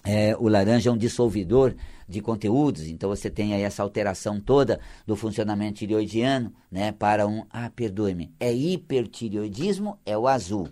é, 0.04 0.36
o 0.38 0.48
laranja 0.48 0.89
é 0.89 0.94
um 0.94 0.98
dissolvidor 0.98 1.75
de 2.08 2.22
conteúdos, 2.22 2.88
então 2.88 3.10
você 3.10 3.30
tem 3.30 3.54
aí 3.54 3.62
essa 3.62 3.84
alteração 3.84 4.39
toda 4.39 4.80
do 5.06 5.16
funcionamento 5.16 5.80
tireoidiano, 5.80 6.54
né, 6.72 6.94
para 6.94 7.27
um, 7.27 7.44
ah, 7.50 7.70
perdoe-me, 7.75 8.34
é 8.39 8.54
hipertireoidismo, 8.54 10.00
é 10.06 10.18
o 10.18 10.27
azul. 10.27 10.70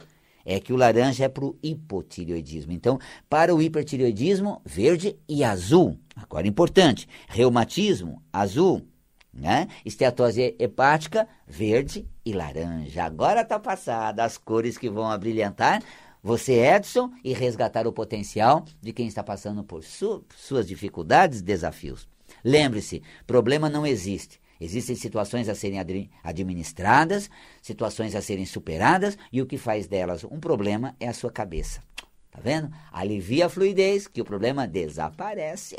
É 0.48 0.60
que 0.60 0.72
o 0.72 0.76
laranja 0.78 1.26
é 1.26 1.28
para 1.28 1.44
o 1.44 1.58
hipotireoidismo. 1.62 2.72
Então, 2.72 3.00
para 3.28 3.54
o 3.54 3.60
hipertireoidismo, 3.60 4.62
verde 4.64 5.18
e 5.28 5.44
azul. 5.44 5.98
Agora, 6.16 6.48
importante, 6.48 7.10
reumatismo, 7.28 8.22
azul, 8.32 8.88
né? 9.34 9.68
Esteatose 9.84 10.56
hepática, 10.60 11.28
verde 11.48 12.08
e 12.24 12.32
laranja. 12.32 13.04
Agora 13.04 13.42
está 13.42 13.60
passada 13.60 14.24
as 14.24 14.38
cores 14.38 14.78
que 14.78 14.88
vão 14.88 15.10
abrilhantar 15.10 15.82
você, 16.26 16.54
Edson, 16.54 17.12
e 17.24 17.32
resgatar 17.34 17.86
o 17.86 17.94
potencial 17.94 18.66
de 18.82 18.92
quem 18.92 19.06
está 19.06 19.24
passando 19.24 19.64
por 19.64 19.84
su 19.84 20.26
suas 20.36 20.68
dificuldades 20.68 21.40
e 21.40 21.44
desafios. 21.44 22.08
Lembre-se, 22.44 23.04
problema 23.28 23.70
não 23.70 23.86
existe. 23.86 24.42
Existem 24.60 24.96
situações 24.96 25.48
a 25.48 25.54
serem 25.54 25.80
administradas, 26.24 27.30
situações 27.62 28.16
a 28.16 28.24
serem 28.24 28.48
superadas, 28.48 29.16
e 29.32 29.40
o 29.40 29.46
que 29.46 29.60
faz 29.60 29.86
delas 29.86 30.24
um 30.24 30.40
problema 30.40 30.96
é 31.00 31.08
a 31.08 31.14
sua 31.14 31.32
cabeça. 31.32 31.84
Tá 32.32 32.40
vendo? 32.42 32.72
Alivia 32.92 33.46
a 33.46 33.50
fluidez, 33.50 34.08
que 34.08 34.20
o 34.20 34.26
problema 34.26 34.66
desaparece. 34.66 35.76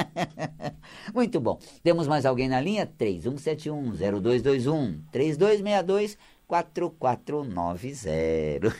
Muito 1.14 1.40
bom. 1.40 1.58
Temos 1.82 2.06
mais 2.06 2.26
alguém 2.26 2.48
na 2.48 2.60
linha? 2.60 2.86
3171-0221, 2.86 5.00
3262 5.10 6.18
4490. 6.48 8.74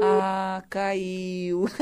ah, 0.00 0.62
caiu. 0.70 1.66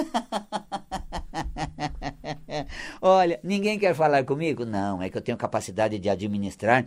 Olha, 3.03 3.39
ninguém 3.45 3.79
quer 3.79 3.95
falar 3.95 4.25
comigo? 4.25 4.65
Não, 4.65 5.03
é 5.03 5.11
que 5.11 5.19
eu 5.19 5.23
tenho 5.23 5.37
capacidade 5.37 5.99
de 5.99 6.09
administrar 6.09 6.87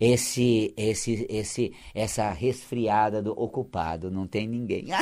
esse, 0.00 0.72
esse, 0.76 1.26
esse, 1.28 1.72
essa 1.92 2.30
resfriada 2.30 3.20
do 3.20 3.32
ocupado. 3.32 4.08
Não 4.10 4.24
tem 4.26 4.46
ninguém. 4.46 4.86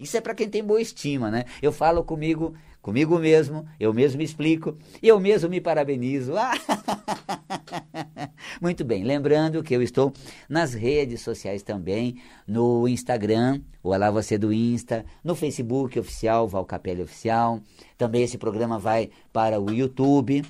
Isso 0.00 0.16
é 0.16 0.22
para 0.22 0.34
quem 0.34 0.48
tem 0.48 0.64
boa 0.64 0.80
estima, 0.80 1.30
né? 1.30 1.44
Eu 1.60 1.70
falo 1.70 2.02
comigo, 2.02 2.54
comigo 2.80 3.18
mesmo, 3.18 3.68
eu 3.78 3.92
mesmo 3.92 4.22
explico, 4.22 4.78
eu 5.02 5.20
mesmo 5.20 5.50
me 5.50 5.60
parabenizo. 5.60 6.32
Muito 8.60 8.84
bem, 8.84 9.04
lembrando 9.04 9.62
que 9.62 9.74
eu 9.74 9.82
estou 9.82 10.12
nas 10.48 10.74
redes 10.74 11.20
sociais 11.20 11.62
também, 11.62 12.16
no 12.46 12.86
Instagram, 12.88 13.60
ou 13.82 13.96
lá 13.96 14.10
você 14.10 14.36
do 14.36 14.52
Insta, 14.52 15.04
no 15.22 15.34
Facebook 15.34 15.98
oficial, 15.98 16.46
Valcapelli 16.48 17.02
Oficial. 17.02 17.60
Também 17.96 18.22
esse 18.22 18.38
programa 18.38 18.78
vai 18.78 19.10
para 19.32 19.60
o 19.60 19.70
YouTube 19.70 20.42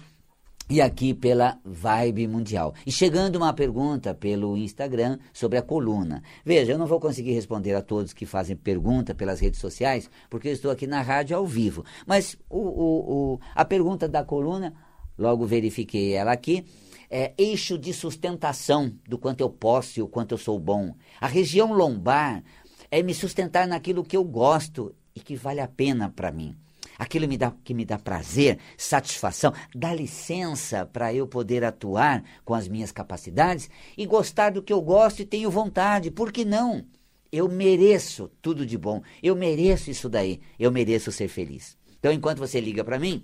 e 0.71 0.81
aqui 0.83 1.15
pela 1.15 1.59
Vibe 1.65 2.29
Mundial. 2.29 2.75
E 2.87 2.93
chegando 2.93 3.37
uma 3.37 3.53
pergunta 3.53 4.15
pelo 4.15 4.57
Instagram 4.57 5.19
sobre 5.33 5.59
a 5.59 5.63
coluna. 5.63 6.23
Veja, 6.45 6.73
eu 6.73 6.79
não 6.79 6.87
vou 6.87 7.01
conseguir 7.01 7.33
responder 7.33 7.75
a 7.75 7.83
todos 7.83 8.13
que 8.13 8.27
fazem 8.27 8.55
pergunta 8.55 9.15
pelas 9.15 9.41
redes 9.41 9.61
sociais, 9.61 10.11
porque 10.29 10.49
eu 10.49 10.53
estou 10.53 10.71
aqui 10.71 10.87
na 10.87 11.01
rádio 11.01 11.37
ao 11.37 11.47
vivo. 11.47 11.85
Mas 12.07 12.37
o, 12.51 12.59
o, 12.59 13.35
o, 13.35 13.41
a 13.55 13.65
pergunta 13.65 14.07
da 14.07 14.23
coluna, 14.23 14.75
logo 15.17 15.47
verifiquei 15.47 16.13
ela 16.13 16.33
aqui, 16.33 16.65
é 17.11 17.33
eixo 17.39 17.79
de 17.79 17.93
sustentação 17.93 18.93
do 19.09 19.19
quanto 19.19 19.41
eu 19.41 19.51
posso 19.51 19.99
e 19.99 20.03
o 20.03 20.09
quanto 20.09 20.33
eu 20.33 20.39
sou 20.39 20.59
bom. 20.59 20.95
A 21.21 21.27
região 21.27 21.73
lombar 21.73 22.43
é 22.91 23.03
me 23.03 23.15
sustentar 23.15 23.67
naquilo 23.67 24.05
que 24.05 24.17
eu 24.17 24.25
gosto 24.25 24.95
e 25.15 25.21
que 25.21 25.37
vale 25.37 25.61
a 25.61 25.69
pena 25.69 26.11
para 26.11 26.31
mim 26.31 26.57
aquilo 26.99 27.29
me 27.29 27.39
dá, 27.39 27.53
que 27.63 27.73
me 27.73 27.85
dá 27.85 27.99
prazer, 27.99 28.59
satisfação, 28.77 29.55
dá 29.75 29.95
licença 29.95 30.85
para 30.85 31.15
eu 31.15 31.27
poder 31.27 31.65
atuar 31.65 32.25
com 32.45 32.55
as 32.55 32.67
minhas 32.67 32.91
capacidades 32.91 33.71
e 33.97 34.05
gostar 34.05 34.51
do 34.51 34.63
que 34.63 34.73
eu 34.73 34.83
gosto 34.83 35.21
e 35.21 35.27
tenho 35.27 35.51
vontade. 35.51 36.11
Por 36.11 36.33
que 36.33 36.45
não? 36.45 36.85
Eu 37.31 37.49
mereço 37.49 38.31
tudo 38.43 38.67
de 38.67 38.77
bom, 38.77 39.03
eu 39.23 39.37
mereço 39.37 39.91
isso 39.91 40.09
daí, 40.09 40.41
eu 40.59 40.73
mereço 40.73 41.13
ser 41.13 41.29
feliz. 41.29 41.77
Então, 41.99 42.11
enquanto 42.11 42.39
você 42.39 42.61
liga 42.61 42.83
para 42.83 42.99
mim, 42.99 43.23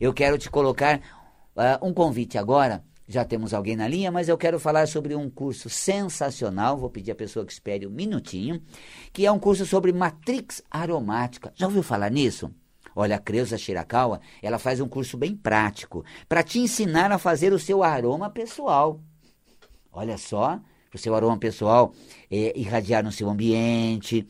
eu 0.00 0.12
quero 0.12 0.36
te 0.36 0.50
colocar 0.50 0.98
uh, 0.98 1.86
um 1.86 1.94
convite 1.94 2.36
agora. 2.36 2.84
Já 3.08 3.24
temos 3.24 3.54
alguém 3.54 3.76
na 3.76 3.86
linha, 3.86 4.10
mas 4.10 4.28
eu 4.28 4.36
quero 4.36 4.58
falar 4.58 4.88
sobre 4.88 5.14
um 5.14 5.30
curso 5.30 5.70
sensacional. 5.70 6.76
Vou 6.76 6.90
pedir 6.90 7.12
à 7.12 7.14
pessoa 7.14 7.46
que 7.46 7.52
espere 7.52 7.86
um 7.86 7.90
minutinho, 7.90 8.60
que 9.12 9.24
é 9.24 9.30
um 9.30 9.38
curso 9.38 9.64
sobre 9.64 9.92
matrix 9.92 10.62
aromática. 10.70 11.52
Já 11.54 11.66
ouviu 11.66 11.84
falar 11.84 12.10
nisso? 12.10 12.50
Olha, 12.94 13.16
a 13.16 13.18
Creuza 13.18 13.58
Shirakawa, 13.58 14.20
ela 14.42 14.58
faz 14.58 14.80
um 14.80 14.88
curso 14.88 15.16
bem 15.16 15.36
prático 15.36 16.04
para 16.28 16.42
te 16.42 16.58
ensinar 16.58 17.12
a 17.12 17.18
fazer 17.18 17.52
o 17.52 17.58
seu 17.58 17.82
aroma 17.82 18.30
pessoal. 18.30 19.00
Olha 19.92 20.18
só, 20.18 20.58
o 20.92 20.98
seu 20.98 21.14
aroma 21.14 21.38
pessoal 21.38 21.92
é, 22.30 22.58
irradiar 22.58 23.04
no 23.04 23.12
seu 23.12 23.28
ambiente, 23.28 24.26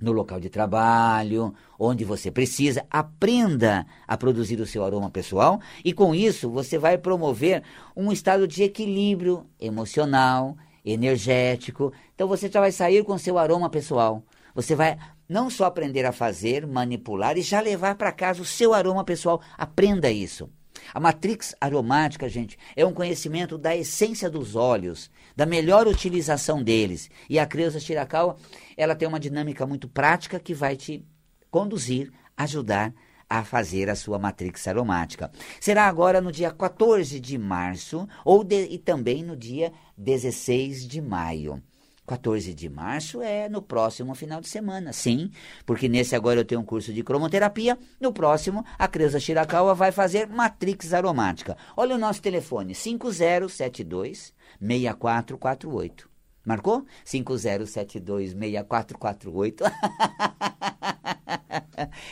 no 0.00 0.12
local 0.12 0.40
de 0.40 0.48
trabalho, 0.48 1.54
onde 1.78 2.04
você 2.04 2.30
precisa, 2.30 2.84
aprenda 2.90 3.86
a 4.06 4.16
produzir 4.16 4.60
o 4.60 4.66
seu 4.66 4.84
aroma 4.84 5.10
pessoal 5.10 5.60
e 5.84 5.92
com 5.92 6.14
isso 6.14 6.50
você 6.50 6.78
vai 6.78 6.98
promover 6.98 7.62
um 7.96 8.12
estado 8.12 8.46
de 8.46 8.62
equilíbrio 8.62 9.46
emocional, 9.60 10.56
energético. 10.84 11.92
Então 12.14 12.28
você 12.28 12.50
já 12.50 12.60
vai 12.60 12.72
sair 12.72 13.02
com 13.04 13.14
o 13.14 13.18
seu 13.18 13.38
aroma 13.38 13.70
pessoal. 13.70 14.22
Você 14.54 14.74
vai 14.74 14.98
não 15.28 15.48
só 15.48 15.64
aprender 15.64 16.04
a 16.04 16.12
fazer, 16.12 16.66
manipular 16.66 17.36
e 17.36 17.42
já 17.42 17.60
levar 17.60 17.94
para 17.96 18.12
casa 18.12 18.42
o 18.42 18.44
seu 18.44 18.74
aroma 18.74 19.04
pessoal. 19.04 19.40
Aprenda 19.56 20.10
isso. 20.10 20.50
A 20.92 21.00
matrix 21.00 21.54
aromática, 21.60 22.28
gente, 22.28 22.58
é 22.76 22.84
um 22.84 22.92
conhecimento 22.92 23.56
da 23.56 23.76
essência 23.76 24.28
dos 24.28 24.56
óleos, 24.56 25.10
da 25.36 25.46
melhor 25.46 25.86
utilização 25.86 26.62
deles. 26.62 27.10
E 27.28 27.38
a 27.38 27.46
Creusa 27.46 27.80
Shirakawa, 27.80 28.36
ela 28.76 28.94
tem 28.94 29.08
uma 29.08 29.20
dinâmica 29.20 29.66
muito 29.66 29.88
prática 29.88 30.38
que 30.38 30.54
vai 30.54 30.76
te 30.76 31.04
conduzir, 31.50 32.12
ajudar 32.36 32.92
a 33.28 33.42
fazer 33.42 33.88
a 33.88 33.96
sua 33.96 34.18
matrix 34.18 34.66
aromática. 34.68 35.30
Será 35.60 35.86
agora 35.86 36.20
no 36.20 36.30
dia 36.30 36.50
14 36.50 37.18
de 37.18 37.38
março 37.38 38.06
ou 38.24 38.44
de, 38.44 38.66
e 38.66 38.78
também 38.78 39.22
no 39.22 39.36
dia 39.36 39.72
16 39.96 40.86
de 40.86 41.00
maio. 41.00 41.62
14 42.06 42.54
de 42.54 42.68
março 42.68 43.22
é 43.22 43.48
no 43.48 43.62
próximo 43.62 44.14
final 44.14 44.40
de 44.40 44.48
semana, 44.48 44.92
sim, 44.92 45.30
porque 45.64 45.88
nesse 45.88 46.14
agora 46.14 46.40
eu 46.40 46.44
tenho 46.44 46.60
um 46.60 46.64
curso 46.64 46.92
de 46.92 47.02
cromoterapia, 47.02 47.78
no 48.00 48.12
próximo 48.12 48.64
a 48.78 48.86
Creuza 48.86 49.18
Shirakawa 49.18 49.74
vai 49.74 49.90
fazer 49.90 50.28
matrix 50.28 50.92
aromática. 50.92 51.56
Olha 51.76 51.94
o 51.94 51.98
nosso 51.98 52.20
telefone, 52.20 52.74
5072 52.74 54.34
6448. 54.60 56.10
Marcou? 56.44 56.84
5072 57.04 58.32
6448. 58.32 59.64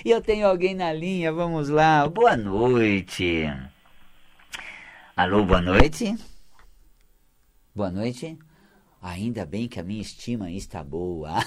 e 0.05 0.11
eu 0.11 0.23
tenho 0.23 0.47
alguém 0.47 0.75
na 0.75 0.91
linha, 0.91 1.31
vamos 1.31 1.69
lá. 1.69 2.09
Boa 2.09 2.35
noite. 2.35 3.45
Alô, 5.15 5.45
boa 5.45 5.61
noite. 5.61 6.17
Boa 7.75 7.91
noite. 7.91 8.39
Ainda 9.03 9.45
bem 9.45 9.67
que 9.67 9.81
a 9.81 9.83
minha 9.83 10.01
estima 10.01 10.49
está 10.53 10.85
boa. 10.85 11.31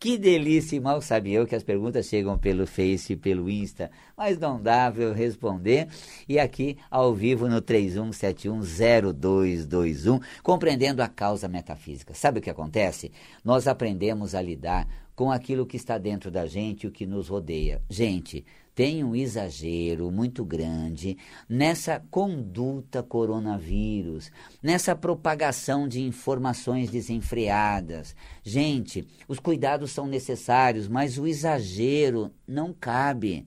que 0.00 0.18
delícia! 0.18 0.80
Mal 0.80 1.00
sabia 1.00 1.38
eu 1.38 1.46
que 1.46 1.54
as 1.54 1.62
perguntas 1.62 2.06
chegam 2.06 2.36
pelo 2.36 2.66
Face 2.66 3.12
e 3.12 3.16
pelo 3.16 3.48
Insta, 3.48 3.88
mas 4.16 4.40
não 4.40 4.60
dá 4.60 4.90
para 4.90 5.04
eu 5.04 5.14
responder. 5.14 5.86
E 6.28 6.40
aqui, 6.40 6.76
ao 6.90 7.14
vivo, 7.14 7.48
no 7.48 7.62
31710221, 7.62 10.20
compreendendo 10.42 11.04
a 11.04 11.08
causa 11.08 11.46
metafísica. 11.46 12.12
Sabe 12.12 12.40
o 12.40 12.42
que 12.42 12.50
acontece? 12.50 13.12
Nós 13.44 13.68
aprendemos 13.68 14.34
a 14.34 14.42
lidar 14.42 14.88
com 15.14 15.30
aquilo 15.30 15.64
que 15.64 15.76
está 15.76 15.98
dentro 15.98 16.32
da 16.32 16.46
gente 16.46 16.84
o 16.84 16.90
que 16.90 17.06
nos 17.06 17.28
rodeia. 17.28 17.80
Gente, 17.88 18.44
tem 18.74 19.04
um 19.04 19.14
exagero 19.14 20.10
muito 20.10 20.44
grande 20.44 21.16
nessa 21.48 22.02
conduta 22.10 23.02
coronavírus, 23.02 24.30
nessa 24.62 24.96
propagação 24.96 25.86
de 25.86 26.00
informações 26.00 26.90
desenfreadas. 26.90 28.16
Gente, 28.42 29.06
os 29.28 29.38
cuidados 29.38 29.90
são 29.90 30.06
necessários, 30.06 30.88
mas 30.88 31.18
o 31.18 31.26
exagero 31.26 32.32
não 32.46 32.72
cabe. 32.72 33.46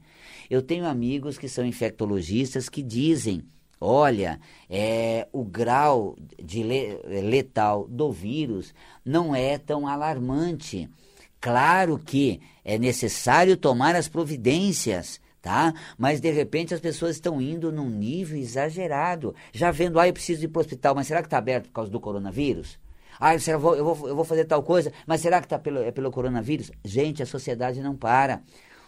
Eu 0.50 0.62
tenho 0.62 0.86
amigos 0.86 1.38
que 1.38 1.50
são 1.50 1.66
infectologistas 1.66 2.70
que 2.70 2.84
dizem 2.84 3.44
Olha, 3.80 4.40
é, 4.70 5.28
o 5.34 5.44
grau 5.44 6.16
de 6.42 6.64
letal 6.64 7.88
do 7.88 8.12
vírus 8.12 8.74
não 9.04 9.36
é 9.36 9.58
tão 9.58 9.86
alarmante. 9.86 10.90
Claro 11.46 12.00
que 12.00 12.42
é 12.64 12.76
necessário 12.80 13.56
tomar 13.56 13.96
as 13.96 14.08
providências, 14.08 15.22
tá? 15.44 15.76
Mas 15.96 16.20
de 16.20 16.32
repente 16.32 16.74
as 16.74 16.80
pessoas 16.80 17.18
estão 17.18 17.40
indo 17.40 17.72
num 17.72 17.88
nível 17.88 18.36
exagerado, 18.36 19.36
já 19.54 19.70
vendo, 19.70 20.00
ah, 20.00 20.08
eu 20.08 20.14
preciso 20.14 20.44
ir 20.44 20.48
para 20.48 20.58
o 20.58 20.62
hospital, 20.62 20.96
mas 20.96 21.06
será 21.06 21.22
que 21.22 21.28
está 21.28 21.38
aberto 21.38 21.66
por 21.66 21.74
causa 21.74 21.92
do 21.92 22.00
coronavírus? 22.00 22.80
Ah, 23.20 23.36
eu 23.36 23.60
vou, 23.60 23.76
eu 23.76 23.86
vou, 23.86 24.10
eu 24.10 24.16
vou 24.16 24.26
fazer 24.26 24.46
tal 24.46 24.64
coisa, 24.64 24.92
mas 25.06 25.22
será 25.22 25.40
que 25.40 25.48
tá 25.48 25.60
pelo, 25.60 25.84
é 25.84 25.92
pelo 25.92 26.10
coronavírus? 26.10 26.72
Gente, 26.84 27.22
a 27.22 27.28
sociedade 27.28 27.80
não 27.80 27.96
para. 27.96 28.42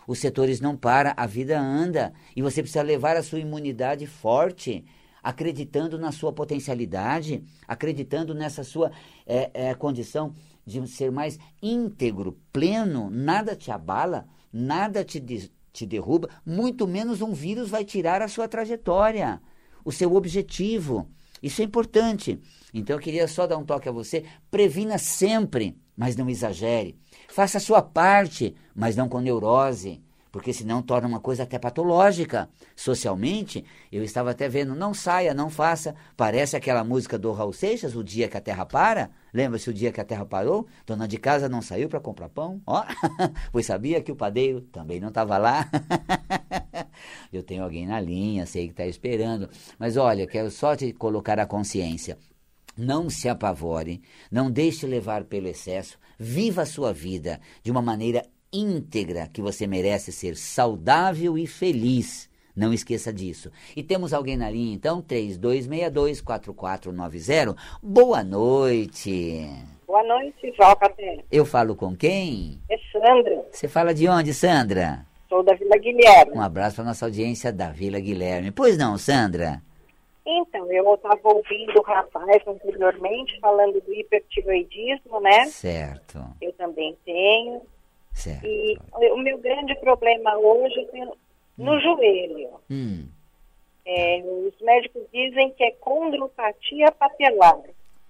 Os 0.08 0.18
setores 0.18 0.60
não 0.60 0.76
param, 0.76 1.14
a 1.16 1.28
vida 1.28 1.60
anda. 1.60 2.12
E 2.36 2.42
você 2.42 2.64
precisa 2.64 2.82
levar 2.82 3.16
a 3.18 3.22
sua 3.22 3.38
imunidade 3.38 4.08
forte, 4.08 4.84
acreditando 5.22 6.00
na 6.00 6.12
sua 6.12 6.34
potencialidade, 6.34 7.44
acreditando 7.68 8.34
nessa 8.34 8.64
sua 8.64 8.92
é, 9.28 9.52
é, 9.54 9.76
condição 9.76 10.34
de 10.68 10.86
ser 10.88 11.12
mais 11.12 11.40
íntegro, 11.62 12.38
pleno, 12.52 13.10
nada 13.10 13.56
te 13.56 13.72
abala, 13.72 14.28
nada 14.52 15.04
te, 15.04 15.18
de, 15.18 15.50
te 15.72 15.86
derruba, 15.86 16.30
muito 16.46 16.86
menos 16.86 17.22
um 17.22 17.34
vírus 17.34 17.70
vai 17.70 17.86
tirar 17.86 18.22
a 18.22 18.28
sua 18.28 18.50
trajetória, 18.50 19.42
o 19.86 19.92
seu 19.94 20.14
objetivo. 20.14 21.10
Isso 21.42 21.62
é 21.62 21.64
importante. 21.64 22.40
Então 22.74 22.98
eu 22.98 23.02
queria 23.02 23.28
só 23.28 23.48
dar 23.48 23.58
um 23.58 23.64
toque 23.64 23.88
a 23.88 23.92
você. 23.92 24.26
Previna 24.52 24.98
sempre, 24.98 25.78
mas 25.96 26.18
não 26.18 26.30
exagere. 26.30 26.98
Faça 27.30 27.60
a 27.60 27.62
sua 27.62 27.82
parte, 27.82 28.54
mas 28.76 28.96
não 28.96 29.08
com 29.08 29.22
neurose 29.22 30.02
porque 30.38 30.54
senão 30.54 30.84
torna 30.84 31.08
uma 31.08 31.20
coisa 31.20 31.42
até 31.42 31.58
patológica. 31.58 32.48
Socialmente, 32.76 33.66
eu 33.92 34.04
estava 34.04 34.30
até 34.30 34.48
vendo, 34.48 34.76
não 34.76 34.94
saia, 34.94 35.34
não 35.34 35.50
faça. 35.50 35.96
Parece 36.16 36.56
aquela 36.56 36.84
música 36.84 37.18
do 37.18 37.32
Raul 37.32 37.52
Seixas, 37.52 37.96
O 37.96 38.04
Dia 38.04 38.28
que 38.28 38.38
a 38.38 38.40
Terra 38.40 38.64
Para. 38.64 39.10
Lembra-se 39.34 39.68
o 39.68 39.74
dia 39.74 39.92
que 39.92 40.00
a 40.00 40.06
Terra 40.06 40.28
parou? 40.28 40.68
Dona 40.86 41.08
de 41.08 41.18
casa 41.18 41.50
não 41.50 41.60
saiu 41.60 41.90
para 41.90 42.00
comprar 42.00 42.30
pão? 42.30 42.62
Ó, 42.68 42.84
pois 43.52 43.66
sabia 43.66 44.00
que 44.00 44.12
o 44.12 44.16
padeiro 44.16 44.62
também 44.62 45.00
não 45.00 45.08
estava 45.08 45.40
lá. 45.40 45.68
eu 47.34 47.42
tenho 47.42 47.64
alguém 47.64 47.88
na 47.88 48.00
linha, 48.00 48.46
sei 48.46 48.66
que 48.66 48.74
está 48.74 48.86
esperando. 48.86 49.50
Mas 49.80 49.98
olha, 49.98 50.28
quero 50.28 50.52
só 50.52 50.76
te 50.76 50.94
colocar 50.94 51.40
a 51.40 51.48
consciência. 51.48 52.16
Não 52.78 53.10
se 53.10 53.28
apavore, 53.28 54.04
não 54.32 54.52
deixe 54.52 54.86
levar 54.86 55.24
pelo 55.24 55.48
excesso, 55.48 55.98
viva 56.20 56.62
a 56.62 56.66
sua 56.68 56.94
vida 56.94 57.42
de 57.64 57.72
uma 57.72 57.82
maneira 57.82 58.24
íntegra 58.52 59.28
que 59.28 59.42
você 59.42 59.66
merece 59.68 60.12
ser 60.12 60.36
saudável 60.36 61.38
e 61.38 61.48
feliz. 61.48 62.28
Não 62.56 62.74
esqueça 62.74 63.14
disso. 63.14 63.52
E 63.76 63.84
temos 63.84 64.14
alguém 64.14 64.36
na 64.36 64.50
linha, 64.50 64.74
então, 64.74 65.00
3262-4490. 65.04 67.56
Boa 67.84 68.24
noite. 68.24 69.48
Boa 69.86 70.02
noite, 70.04 70.52
Jocate. 70.58 71.24
Eu 71.32 71.46
falo 71.46 71.76
com 71.76 71.96
quem? 71.96 72.60
É 72.68 72.80
Sandra. 72.92 73.46
Você 73.52 73.68
fala 73.68 73.94
de 73.94 74.08
onde, 74.08 74.34
Sandra? 74.34 75.06
Sou 75.30 75.44
da 75.44 75.54
Vila 75.54 75.78
Guilherme. 75.78 76.36
Um 76.36 76.42
abraço 76.42 76.78
para 76.78 76.86
nossa 76.86 77.06
audiência 77.06 77.54
da 77.54 77.70
Vila 77.70 78.00
Guilherme. 78.00 78.50
Pois 78.50 78.76
não, 78.78 78.98
Sandra? 78.98 79.62
Então, 80.26 80.72
eu 80.72 80.96
estava 80.96 81.20
ouvindo 81.24 81.80
o 81.80 81.84
rapaz 81.84 82.42
anteriormente 82.48 83.40
falando 83.40 83.80
do 83.80 83.94
hipertiroidismo, 83.94 85.20
né? 85.22 85.46
Certo. 85.46 86.26
Eu 86.42 86.52
também 86.54 86.98
tenho. 87.06 87.62
Certo. 88.18 88.46
E 88.48 88.76
o 89.12 89.18
meu 89.18 89.38
grande 89.38 89.76
problema 89.76 90.36
hoje 90.38 90.88
é 90.92 91.06
no 91.58 91.74
hum. 91.74 91.80
joelho. 91.80 92.50
Hum. 92.70 93.08
É, 93.86 94.22
os 94.26 94.60
médicos 94.60 95.04
dizem 95.14 95.52
que 95.52 95.64
é 95.64 95.72
condropatia 95.80 96.92
patelar. 96.92 97.62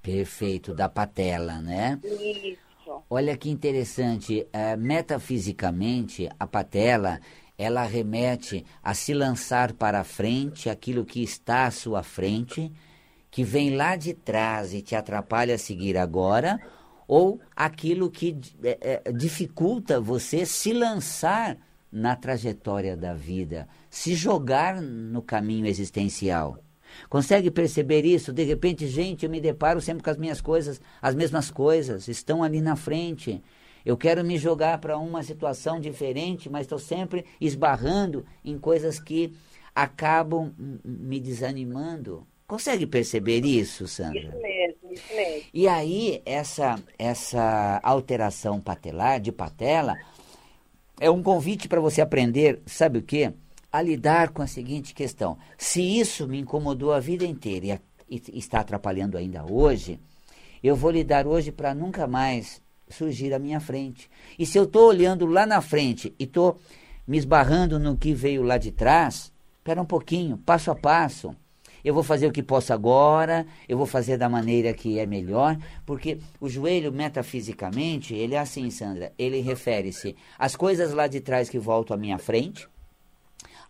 Perfeito, 0.01 0.73
da 0.73 0.87
patela, 0.87 1.61
né? 1.61 1.99
Isso. 2.03 3.03
Olha 3.09 3.37
que 3.37 3.49
interessante, 3.49 4.47
é, 4.53 4.77
metafisicamente, 4.77 6.29
a 6.39 6.47
patela, 6.47 7.19
ela 7.57 7.83
remete 7.83 8.65
a 8.81 8.93
se 8.93 9.13
lançar 9.13 9.73
para 9.73 9.99
a 9.99 10.05
frente 10.05 10.69
aquilo 10.69 11.05
que 11.05 11.21
está 11.21 11.65
à 11.65 11.71
sua 11.71 12.01
frente, 12.01 12.71
que 13.29 13.43
vem 13.43 13.75
lá 13.75 13.97
de 13.97 14.13
trás 14.13 14.73
e 14.73 14.81
te 14.81 14.95
atrapalha 14.95 15.55
a 15.55 15.59
seguir 15.59 15.97
agora, 15.97 16.57
ou 17.07 17.39
aquilo 17.55 18.09
que 18.11 18.37
é, 18.63 19.01
é, 19.05 19.11
dificulta 19.11 19.99
você 20.01 20.45
se 20.45 20.73
lançar 20.73 21.57
na 21.91 22.15
trajetória 22.15 22.97
da 22.97 23.13
vida, 23.13 23.67
se 23.89 24.13
jogar 24.13 24.81
no 24.81 25.21
caminho 25.21 25.65
existencial. 25.65 26.59
Consegue 27.09 27.49
perceber 27.49 28.05
isso? 28.05 28.33
De 28.33 28.43
repente, 28.43 28.87
gente, 28.87 29.25
eu 29.25 29.29
me 29.29 29.39
deparo 29.39 29.79
sempre 29.79 30.03
com 30.03 30.09
as 30.09 30.17
minhas 30.17 30.41
coisas, 30.41 30.81
as 31.01 31.15
mesmas 31.15 31.49
coisas, 31.49 32.07
estão 32.07 32.43
ali 32.43 32.61
na 32.61 32.75
frente. 32.75 33.41
Eu 33.85 33.95
quero 33.95 34.23
me 34.23 34.37
jogar 34.37 34.79
para 34.79 34.97
uma 34.97 35.23
situação 35.23 35.79
diferente, 35.79 36.49
mas 36.49 36.61
estou 36.61 36.79
sempre 36.79 37.25
esbarrando 37.39 38.25
em 38.43 38.57
coisas 38.57 38.99
que 38.99 39.33
acabam 39.73 40.53
me 40.83 41.19
desanimando. 41.19 42.27
Consegue 42.47 42.87
perceber 42.87 43.45
isso, 43.45 43.87
Sandra? 43.87 44.19
Isso 44.19 44.37
mesmo. 44.41 44.86
E 45.53 45.67
aí, 45.67 46.21
essa, 46.25 46.81
essa 46.97 47.79
alteração 47.83 48.59
patelar, 48.59 49.19
de 49.19 49.31
patela, 49.31 49.95
é 50.99 51.09
um 51.09 51.21
convite 51.21 51.67
para 51.67 51.79
você 51.79 52.01
aprender, 52.01 52.61
sabe 52.65 52.99
o 52.99 53.03
quê? 53.03 53.33
A 53.71 53.81
lidar 53.81 54.29
com 54.29 54.41
a 54.41 54.47
seguinte 54.47 54.93
questão. 54.93 55.37
Se 55.57 55.81
isso 55.81 56.27
me 56.27 56.39
incomodou 56.39 56.93
a 56.93 56.99
vida 56.99 57.25
inteira 57.25 57.81
e, 58.09 58.21
e 58.31 58.39
está 58.39 58.59
atrapalhando 58.59 59.17
ainda 59.17 59.45
hoje, 59.45 59.99
eu 60.63 60.75
vou 60.75 60.91
lidar 60.91 61.27
hoje 61.27 61.51
para 61.51 61.75
nunca 61.75 62.07
mais 62.07 62.61
surgir 62.89 63.33
à 63.33 63.39
minha 63.39 63.59
frente. 63.59 64.09
E 64.39 64.45
se 64.45 64.57
eu 64.57 64.63
estou 64.63 64.87
olhando 64.87 65.25
lá 65.25 65.45
na 65.45 65.61
frente 65.61 66.13
e 66.17 66.23
estou 66.23 66.59
me 67.07 67.17
esbarrando 67.17 67.79
no 67.79 67.97
que 67.97 68.13
veio 68.13 68.43
lá 68.43 68.57
de 68.57 68.71
trás, 68.71 69.31
espera 69.57 69.81
um 69.81 69.85
pouquinho, 69.85 70.37
passo 70.37 70.71
a 70.71 70.75
passo 70.75 71.35
eu 71.87 71.93
vou 71.93 72.03
fazer 72.03 72.27
o 72.27 72.33
que 72.33 72.43
posso 72.43 72.73
agora, 72.73 73.47
eu 73.65 73.77
vou 73.77 73.87
fazer 73.87 74.17
da 74.17 74.27
maneira 74.27 74.73
que 74.73 74.99
é 74.99 75.05
melhor, 75.05 75.57
porque 75.85 76.19
o 76.37 76.49
joelho 76.49 76.91
metafisicamente, 76.91 78.13
ele 78.13 78.35
é 78.35 78.39
assim, 78.39 78.69
Sandra, 78.69 79.13
ele 79.17 79.39
refere-se 79.39 80.13
às 80.37 80.53
coisas 80.53 80.91
lá 80.91 81.07
de 81.07 81.21
trás 81.21 81.49
que 81.49 81.57
voltam 81.57 81.95
à 81.95 81.97
minha 81.97 82.17
frente, 82.17 82.67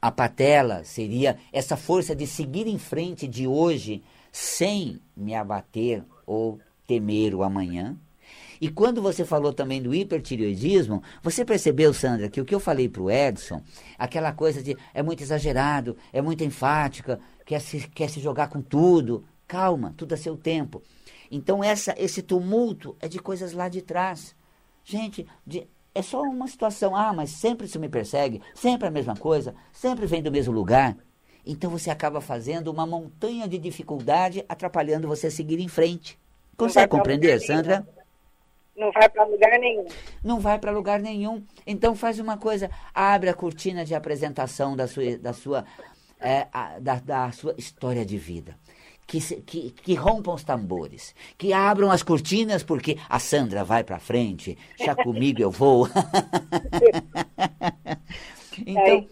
A 0.01 0.11
patela 0.11 0.83
seria 0.83 1.37
essa 1.51 1.75
força 1.75 2.15
de 2.15 2.27
seguir 2.27 2.67
em 2.67 2.77
frente 2.77 3.27
de 3.27 3.47
hoje 3.47 4.03
sem 4.31 4.99
me 5.15 5.33
abater 5.33 6.03
ou 6.25 6.59
temer 6.85 7.33
o 7.33 7.43
amanhã. 7.43 7.97
E 8.59 8.69
quando 8.69 9.01
você 9.01 9.23
falou 9.23 9.53
também 9.53 9.81
do 9.81 9.93
hipertireoidismo, 9.93 11.01
você 11.21 11.45
percebeu, 11.45 11.93
Sandra, 11.93 12.29
que 12.29 12.41
o 12.41 12.45
que 12.45 12.53
eu 12.53 12.59
falei 12.59 12.89
para 12.89 13.01
o 13.01 13.11
Edson, 13.11 13.61
aquela 13.97 14.31
coisa 14.31 14.61
de 14.63 14.75
é 14.93 15.01
muito 15.03 15.21
exagerado, 15.21 15.95
é 16.11 16.21
muito 16.21 16.43
enfática, 16.43 17.19
quer 17.47 17.61
se, 17.61 17.87
quer 17.87 18.09
se 18.09 18.19
jogar 18.19 18.49
com 18.49 18.61
tudo. 18.61 19.25
Calma, 19.47 19.93
tudo 19.97 20.13
a 20.13 20.17
seu 20.17 20.35
tempo. 20.37 20.83
Então 21.31 21.63
essa, 21.63 21.95
esse 21.97 22.21
tumulto 22.21 22.95
é 22.99 23.07
de 23.07 23.17
coisas 23.17 23.53
lá 23.53 23.69
de 23.69 23.81
trás. 23.81 24.35
Gente, 24.83 25.25
de, 25.45 25.65
é 25.95 26.01
só 26.01 26.21
uma 26.21 26.47
situação. 26.47 26.95
Ah, 26.95 27.13
mas 27.13 27.31
sempre 27.31 27.65
isso 27.65 27.79
me 27.79 27.87
persegue, 27.87 28.41
sempre 28.53 28.87
a 28.87 28.91
mesma 28.91 29.15
coisa, 29.15 29.55
sempre 29.71 30.05
vem 30.05 30.21
do 30.21 30.31
mesmo 30.31 30.53
lugar. 30.53 30.97
Então 31.45 31.71
você 31.71 31.89
acaba 31.89 32.19
fazendo 32.19 32.67
uma 32.67 32.85
montanha 32.85 33.47
de 33.47 33.57
dificuldade 33.57 34.43
atrapalhando 34.49 35.07
você 35.07 35.27
a 35.27 35.31
seguir 35.31 35.59
em 35.59 35.69
frente. 35.69 36.19
Consegue 36.57 36.89
compreender, 36.89 37.39
Sandra? 37.39 37.87
Não 38.75 38.91
vai 38.91 39.09
para 39.09 39.23
lugar 39.25 39.57
nenhum. 39.57 39.85
Não 40.23 40.39
vai 40.39 40.59
para 40.59 40.71
lugar 40.71 40.99
nenhum. 40.99 41.43
Então 41.65 41.95
faz 41.95 42.19
uma 42.19 42.37
coisa, 42.37 42.69
abre 42.93 43.29
a 43.29 43.33
cortina 43.33 43.85
de 43.85 43.95
apresentação 43.95 44.75
da 44.75 44.87
sua, 44.87 45.17
da 45.17 45.33
sua, 45.33 45.65
é, 46.19 46.47
a, 46.51 46.79
da, 46.79 46.99
da 46.99 47.31
sua 47.31 47.55
história 47.57 48.05
de 48.05 48.17
vida 48.17 48.57
que, 49.07 49.21
que, 49.41 49.71
que 49.71 49.93
rompam 49.95 50.33
os 50.33 50.43
tambores, 50.43 51.15
que 51.37 51.53
abram 51.53 51.89
as 51.89 52.03
cortinas, 52.03 52.61
porque 52.61 52.97
a 53.07 53.17
Sandra 53.17 53.63
vai 53.63 53.83
para 53.83 53.99
frente, 53.99 54.57
já 54.77 54.93
comigo 54.93 55.41
eu 55.41 55.49
vou. 55.49 55.87
então, 58.67 58.83
é 58.83 59.05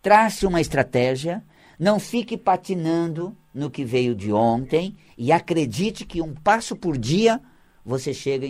trace 0.00 0.46
uma 0.46 0.60
estratégia, 0.60 1.42
não 1.78 1.98
fique 1.98 2.36
patinando 2.36 3.36
no 3.52 3.68
que 3.68 3.84
veio 3.84 4.14
de 4.14 4.32
ontem 4.32 4.96
e 5.18 5.32
acredite 5.32 6.06
que 6.06 6.22
um 6.22 6.32
passo 6.32 6.76
por 6.76 6.96
dia 6.96 7.40
você 7.84 8.14
chega 8.14 8.46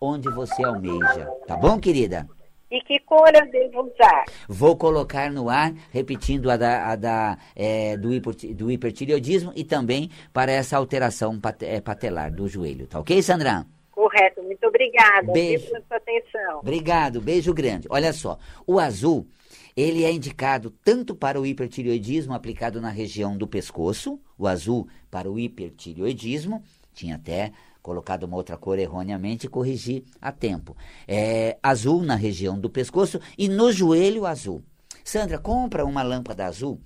onde 0.00 0.30
você 0.30 0.64
almeja. 0.64 1.28
Tá 1.46 1.56
bom, 1.56 1.80
querida? 1.80 2.28
E 2.70 2.80
que 2.82 3.00
cor 3.00 3.30
eu 3.34 3.50
devo 3.50 3.82
usar? 3.82 4.24
Vou 4.46 4.76
colocar 4.76 5.30
no 5.30 5.48
ar, 5.48 5.72
repetindo 5.90 6.50
a 6.50 6.56
da, 6.56 6.90
a 6.90 6.96
da 6.96 7.38
é, 7.56 7.96
do, 7.96 8.08
do 8.54 8.70
hipertireoidismo 8.70 9.52
e 9.56 9.64
também 9.64 10.10
para 10.32 10.52
essa 10.52 10.76
alteração 10.76 11.40
pat, 11.40 11.62
é, 11.62 11.80
patelar 11.80 12.30
do 12.30 12.46
joelho. 12.46 12.86
Tá 12.86 13.00
ok, 13.00 13.22
Sandra? 13.22 13.66
Correto, 13.90 14.42
muito 14.42 14.64
obrigada 14.66 15.32
beijo. 15.32 15.66
pela 15.66 15.82
sua 15.88 15.96
atenção. 15.96 16.58
Obrigado, 16.60 17.20
beijo 17.20 17.54
grande. 17.54 17.88
Olha 17.90 18.12
só, 18.12 18.38
o 18.66 18.78
azul, 18.78 19.26
ele 19.74 20.04
é 20.04 20.12
indicado 20.12 20.70
tanto 20.84 21.16
para 21.16 21.40
o 21.40 21.46
hipertireoidismo 21.46 22.34
aplicado 22.34 22.80
na 22.80 22.90
região 22.90 23.36
do 23.36 23.48
pescoço, 23.48 24.20
o 24.36 24.46
azul 24.46 24.86
para 25.10 25.30
o 25.30 25.38
hipertireoidismo, 25.38 26.62
tinha 26.92 27.16
até 27.16 27.52
colocado 27.88 28.24
uma 28.24 28.36
outra 28.36 28.58
cor 28.58 28.78
erroneamente 28.78 29.46
e 29.46 29.48
corrigir 29.48 30.04
a 30.20 30.30
tempo. 30.30 30.76
É, 31.06 31.56
azul 31.62 32.02
na 32.02 32.16
região 32.16 32.60
do 32.60 32.68
pescoço 32.68 33.18
e 33.38 33.48
no 33.48 33.72
joelho 33.72 34.26
azul. 34.26 34.62
Sandra, 35.02 35.38
compra 35.38 35.86
uma 35.86 36.02
lâmpada 36.02 36.44
azul. 36.44 36.78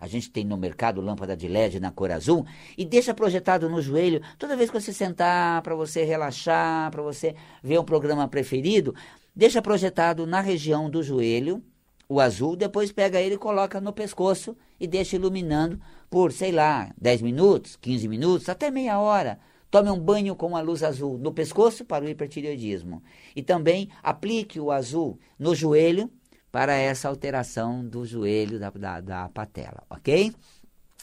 A 0.00 0.06
gente 0.06 0.30
tem 0.30 0.46
no 0.46 0.56
mercado 0.56 1.02
lâmpada 1.02 1.36
de 1.36 1.46
LED 1.46 1.78
na 1.78 1.90
cor 1.90 2.10
azul 2.10 2.46
e 2.76 2.86
deixa 2.86 3.12
projetado 3.12 3.68
no 3.68 3.82
joelho 3.82 4.22
toda 4.38 4.56
vez 4.56 4.70
que 4.70 4.80
você 4.80 4.94
sentar, 4.94 5.60
para 5.60 5.74
você 5.74 6.04
relaxar, 6.04 6.90
para 6.90 7.02
você 7.02 7.34
ver 7.62 7.78
um 7.78 7.84
programa 7.84 8.26
preferido, 8.26 8.94
deixa 9.34 9.60
projetado 9.60 10.26
na 10.26 10.40
região 10.40 10.88
do 10.88 11.02
joelho 11.02 11.62
o 12.08 12.18
azul, 12.18 12.56
depois 12.56 12.92
pega 12.92 13.20
ele 13.20 13.34
e 13.34 13.38
coloca 13.38 13.78
no 13.78 13.92
pescoço 13.92 14.56
e 14.80 14.86
deixa 14.86 15.16
iluminando 15.16 15.78
por, 16.08 16.32
sei 16.32 16.52
lá, 16.52 16.94
10 16.98 17.20
minutos, 17.20 17.76
15 17.76 18.08
minutos, 18.08 18.48
até 18.48 18.70
meia 18.70 18.98
hora. 18.98 19.38
Tome 19.70 19.90
um 19.90 19.98
banho 19.98 20.34
com 20.36 20.56
a 20.56 20.60
luz 20.60 20.82
azul 20.82 21.18
no 21.18 21.32
pescoço 21.32 21.84
para 21.84 22.04
o 22.04 22.08
hipertireoidismo. 22.08 23.02
E 23.34 23.42
também 23.42 23.88
aplique 24.02 24.60
o 24.60 24.70
azul 24.70 25.18
no 25.38 25.54
joelho 25.54 26.10
para 26.50 26.74
essa 26.74 27.08
alteração 27.08 27.86
do 27.86 28.04
joelho 28.04 28.58
da, 28.58 28.70
da, 28.70 29.00
da 29.00 29.28
patela, 29.28 29.82
ok? 29.90 30.32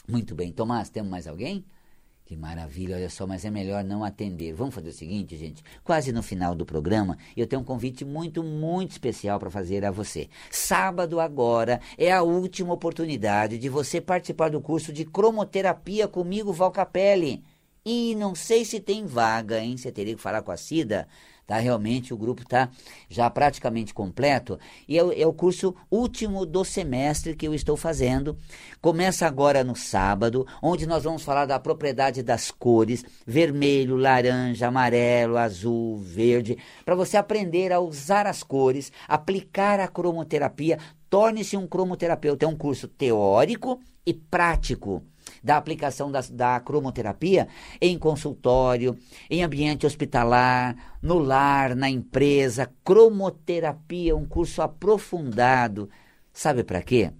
Muito 0.08 0.34
bem. 0.34 0.52
Tomás, 0.52 0.90
temos 0.90 1.10
mais 1.10 1.26
alguém? 1.26 1.64
Que 2.26 2.36
maravilha, 2.36 2.96
olha 2.96 3.10
só, 3.10 3.26
mas 3.26 3.44
é 3.44 3.50
melhor 3.50 3.84
não 3.84 4.02
atender. 4.02 4.54
Vamos 4.54 4.74
fazer 4.74 4.88
o 4.88 4.92
seguinte, 4.92 5.36
gente. 5.36 5.62
Quase 5.84 6.10
no 6.10 6.22
final 6.22 6.54
do 6.54 6.64
programa, 6.64 7.18
eu 7.36 7.46
tenho 7.46 7.60
um 7.60 7.64
convite 7.64 8.02
muito, 8.02 8.42
muito 8.42 8.92
especial 8.92 9.38
para 9.38 9.50
fazer 9.50 9.84
a 9.84 9.90
você. 9.90 10.28
Sábado 10.50 11.20
agora 11.20 11.80
é 11.98 12.10
a 12.10 12.22
última 12.22 12.72
oportunidade 12.72 13.58
de 13.58 13.68
você 13.68 14.00
participar 14.00 14.48
do 14.48 14.60
curso 14.60 14.90
de 14.90 15.04
cromoterapia 15.04 16.08
comigo, 16.08 16.50
Val 16.50 16.70
Capelli. 16.70 17.44
E 17.86 18.14
não 18.14 18.34
sei 18.34 18.64
se 18.64 18.80
tem 18.80 19.04
vaga, 19.04 19.60
hein? 19.60 19.76
Você 19.76 19.92
teria 19.92 20.16
que 20.16 20.22
falar 20.22 20.40
com 20.40 20.50
a 20.50 20.56
Cida. 20.56 21.06
Tá, 21.46 21.58
realmente 21.58 22.14
o 22.14 22.16
grupo 22.16 22.40
está 22.40 22.70
já 23.06 23.28
praticamente 23.28 23.92
completo 23.92 24.58
e 24.88 24.98
é, 24.98 25.20
é, 25.20 25.26
o 25.26 25.32
curso 25.34 25.76
último 25.90 26.46
do 26.46 26.64
semestre 26.64 27.36
que 27.36 27.46
eu 27.46 27.52
estou 27.52 27.76
fazendo. 27.76 28.38
Começa 28.80 29.26
agora 29.26 29.62
no 29.62 29.76
sábado, 29.76 30.46
onde 30.62 30.86
nós 30.86 31.04
vamos 31.04 31.22
falar 31.22 31.44
da 31.44 31.60
propriedade 31.60 32.22
das 32.22 32.50
cores 32.50 33.04
vermelho, 33.26 33.96
laranja, 33.96 34.68
amarelo, 34.68 35.36
azul, 35.36 35.98
verde, 35.98 36.56
para 36.82 36.94
você 36.94 37.18
aprender 37.18 37.70
a 37.70 37.80
usar 37.80 38.26
as 38.26 38.42
cores, 38.42 38.90
aplicar 39.06 39.78
a 39.78 39.88
cromoterapia, 39.88 40.78
torne-se 41.10 41.58
um 41.58 41.66
cromoterapeuta. 41.66 42.46
É 42.46 42.48
um 42.48 42.56
curso 42.56 42.88
teórico 42.88 43.78
e 44.06 44.14
prático 44.14 45.02
da 45.44 45.58
aplicação 45.58 46.10
da, 46.10 46.22
da 46.32 46.58
cromoterapia 46.58 47.46
em 47.78 47.98
consultório, 47.98 48.98
em 49.28 49.44
ambiente 49.44 49.84
hospitalar, 49.84 50.74
no 51.02 51.18
lar, 51.18 51.76
na 51.76 51.90
empresa. 51.90 52.72
Cromoterapia, 52.82 54.16
um 54.16 54.24
curso 54.24 54.62
aprofundado. 54.62 55.90
Sabe 56.32 56.64
para 56.64 56.82
quê? 56.82 57.12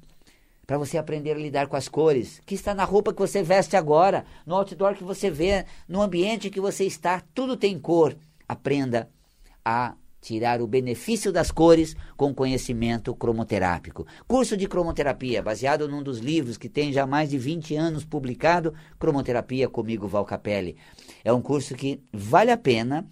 Para 0.67 0.79
você 0.79 0.97
aprender 0.97 1.33
a 1.33 1.39
lidar 1.39 1.67
com 1.67 1.77
as 1.77 1.89
cores, 1.89 2.41
que 2.47 2.55
está 2.55 2.75
na 2.75 2.85
roupa 2.85 3.13
que 3.13 3.21
você 3.21 3.43
veste 3.43 3.77
agora, 3.77 4.25
no 4.47 4.55
outdoor 4.55 4.95
que 4.95 5.05
você 5.05 5.31
vê, 5.31 5.67
no 5.87 6.01
ambiente 6.01 6.49
que 6.49 6.61
você 6.61 6.85
está, 6.85 7.23
tudo 7.35 7.55
tem 7.55 7.79
cor. 7.79 8.17
Aprenda 8.49 9.11
a 9.63 9.95
tirar 10.25 10.63
o 10.63 10.67
benefício 10.67 11.31
das 11.31 11.51
cores 11.51 11.95
com 12.17 12.35
conhecimento 12.35 13.15
cromoterápico. 13.15 14.07
Curso 14.27 14.57
de 14.57 14.67
cromoterapia, 14.67 15.43
baseado 15.43 15.87
num 15.87 16.03
dos 16.03 16.19
livros 16.19 16.57
que 16.57 16.69
tem 16.69 16.93
já 16.93 17.07
mais 17.07 17.29
de 17.29 17.37
20 17.37 17.77
anos 17.77 18.05
publicado, 18.07 18.73
Cromoterapia 18.99 19.69
comigo, 19.69 20.09
Val 20.09 20.25
Capelli. 20.25 20.77
É 21.23 21.31
um 21.31 21.43
curso 21.43 21.75
que 21.75 22.01
vale 22.11 22.51
a 22.51 22.57
pena, 22.57 23.07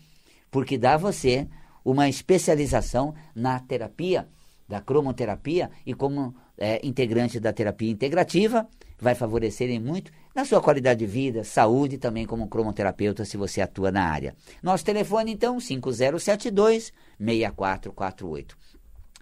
porque 0.50 0.78
dá 0.78 0.94
a 0.94 0.96
você 0.96 1.46
uma 1.84 2.08
especialização 2.08 3.14
na 3.34 3.60
terapia, 3.60 4.26
da 4.66 4.80
cromoterapia, 4.80 5.70
e 5.84 5.92
como 5.92 6.34
é, 6.56 6.80
integrante 6.82 7.38
da 7.38 7.52
terapia 7.52 7.90
integrativa, 7.90 8.66
vai 8.98 9.14
favorecerem 9.14 9.78
muito 9.78 10.10
na 10.34 10.44
sua 10.44 10.60
qualidade 10.60 10.98
de 11.00 11.06
vida, 11.06 11.42
saúde 11.44 11.98
também 11.98 12.26
como 12.26 12.48
cromoterapeuta, 12.48 13.24
se 13.24 13.36
você 13.36 13.60
atua 13.60 13.90
na 13.90 14.04
área. 14.04 14.36
Nosso 14.62 14.84
telefone, 14.84 15.32
então, 15.32 15.58
5072-6448. 15.58 18.52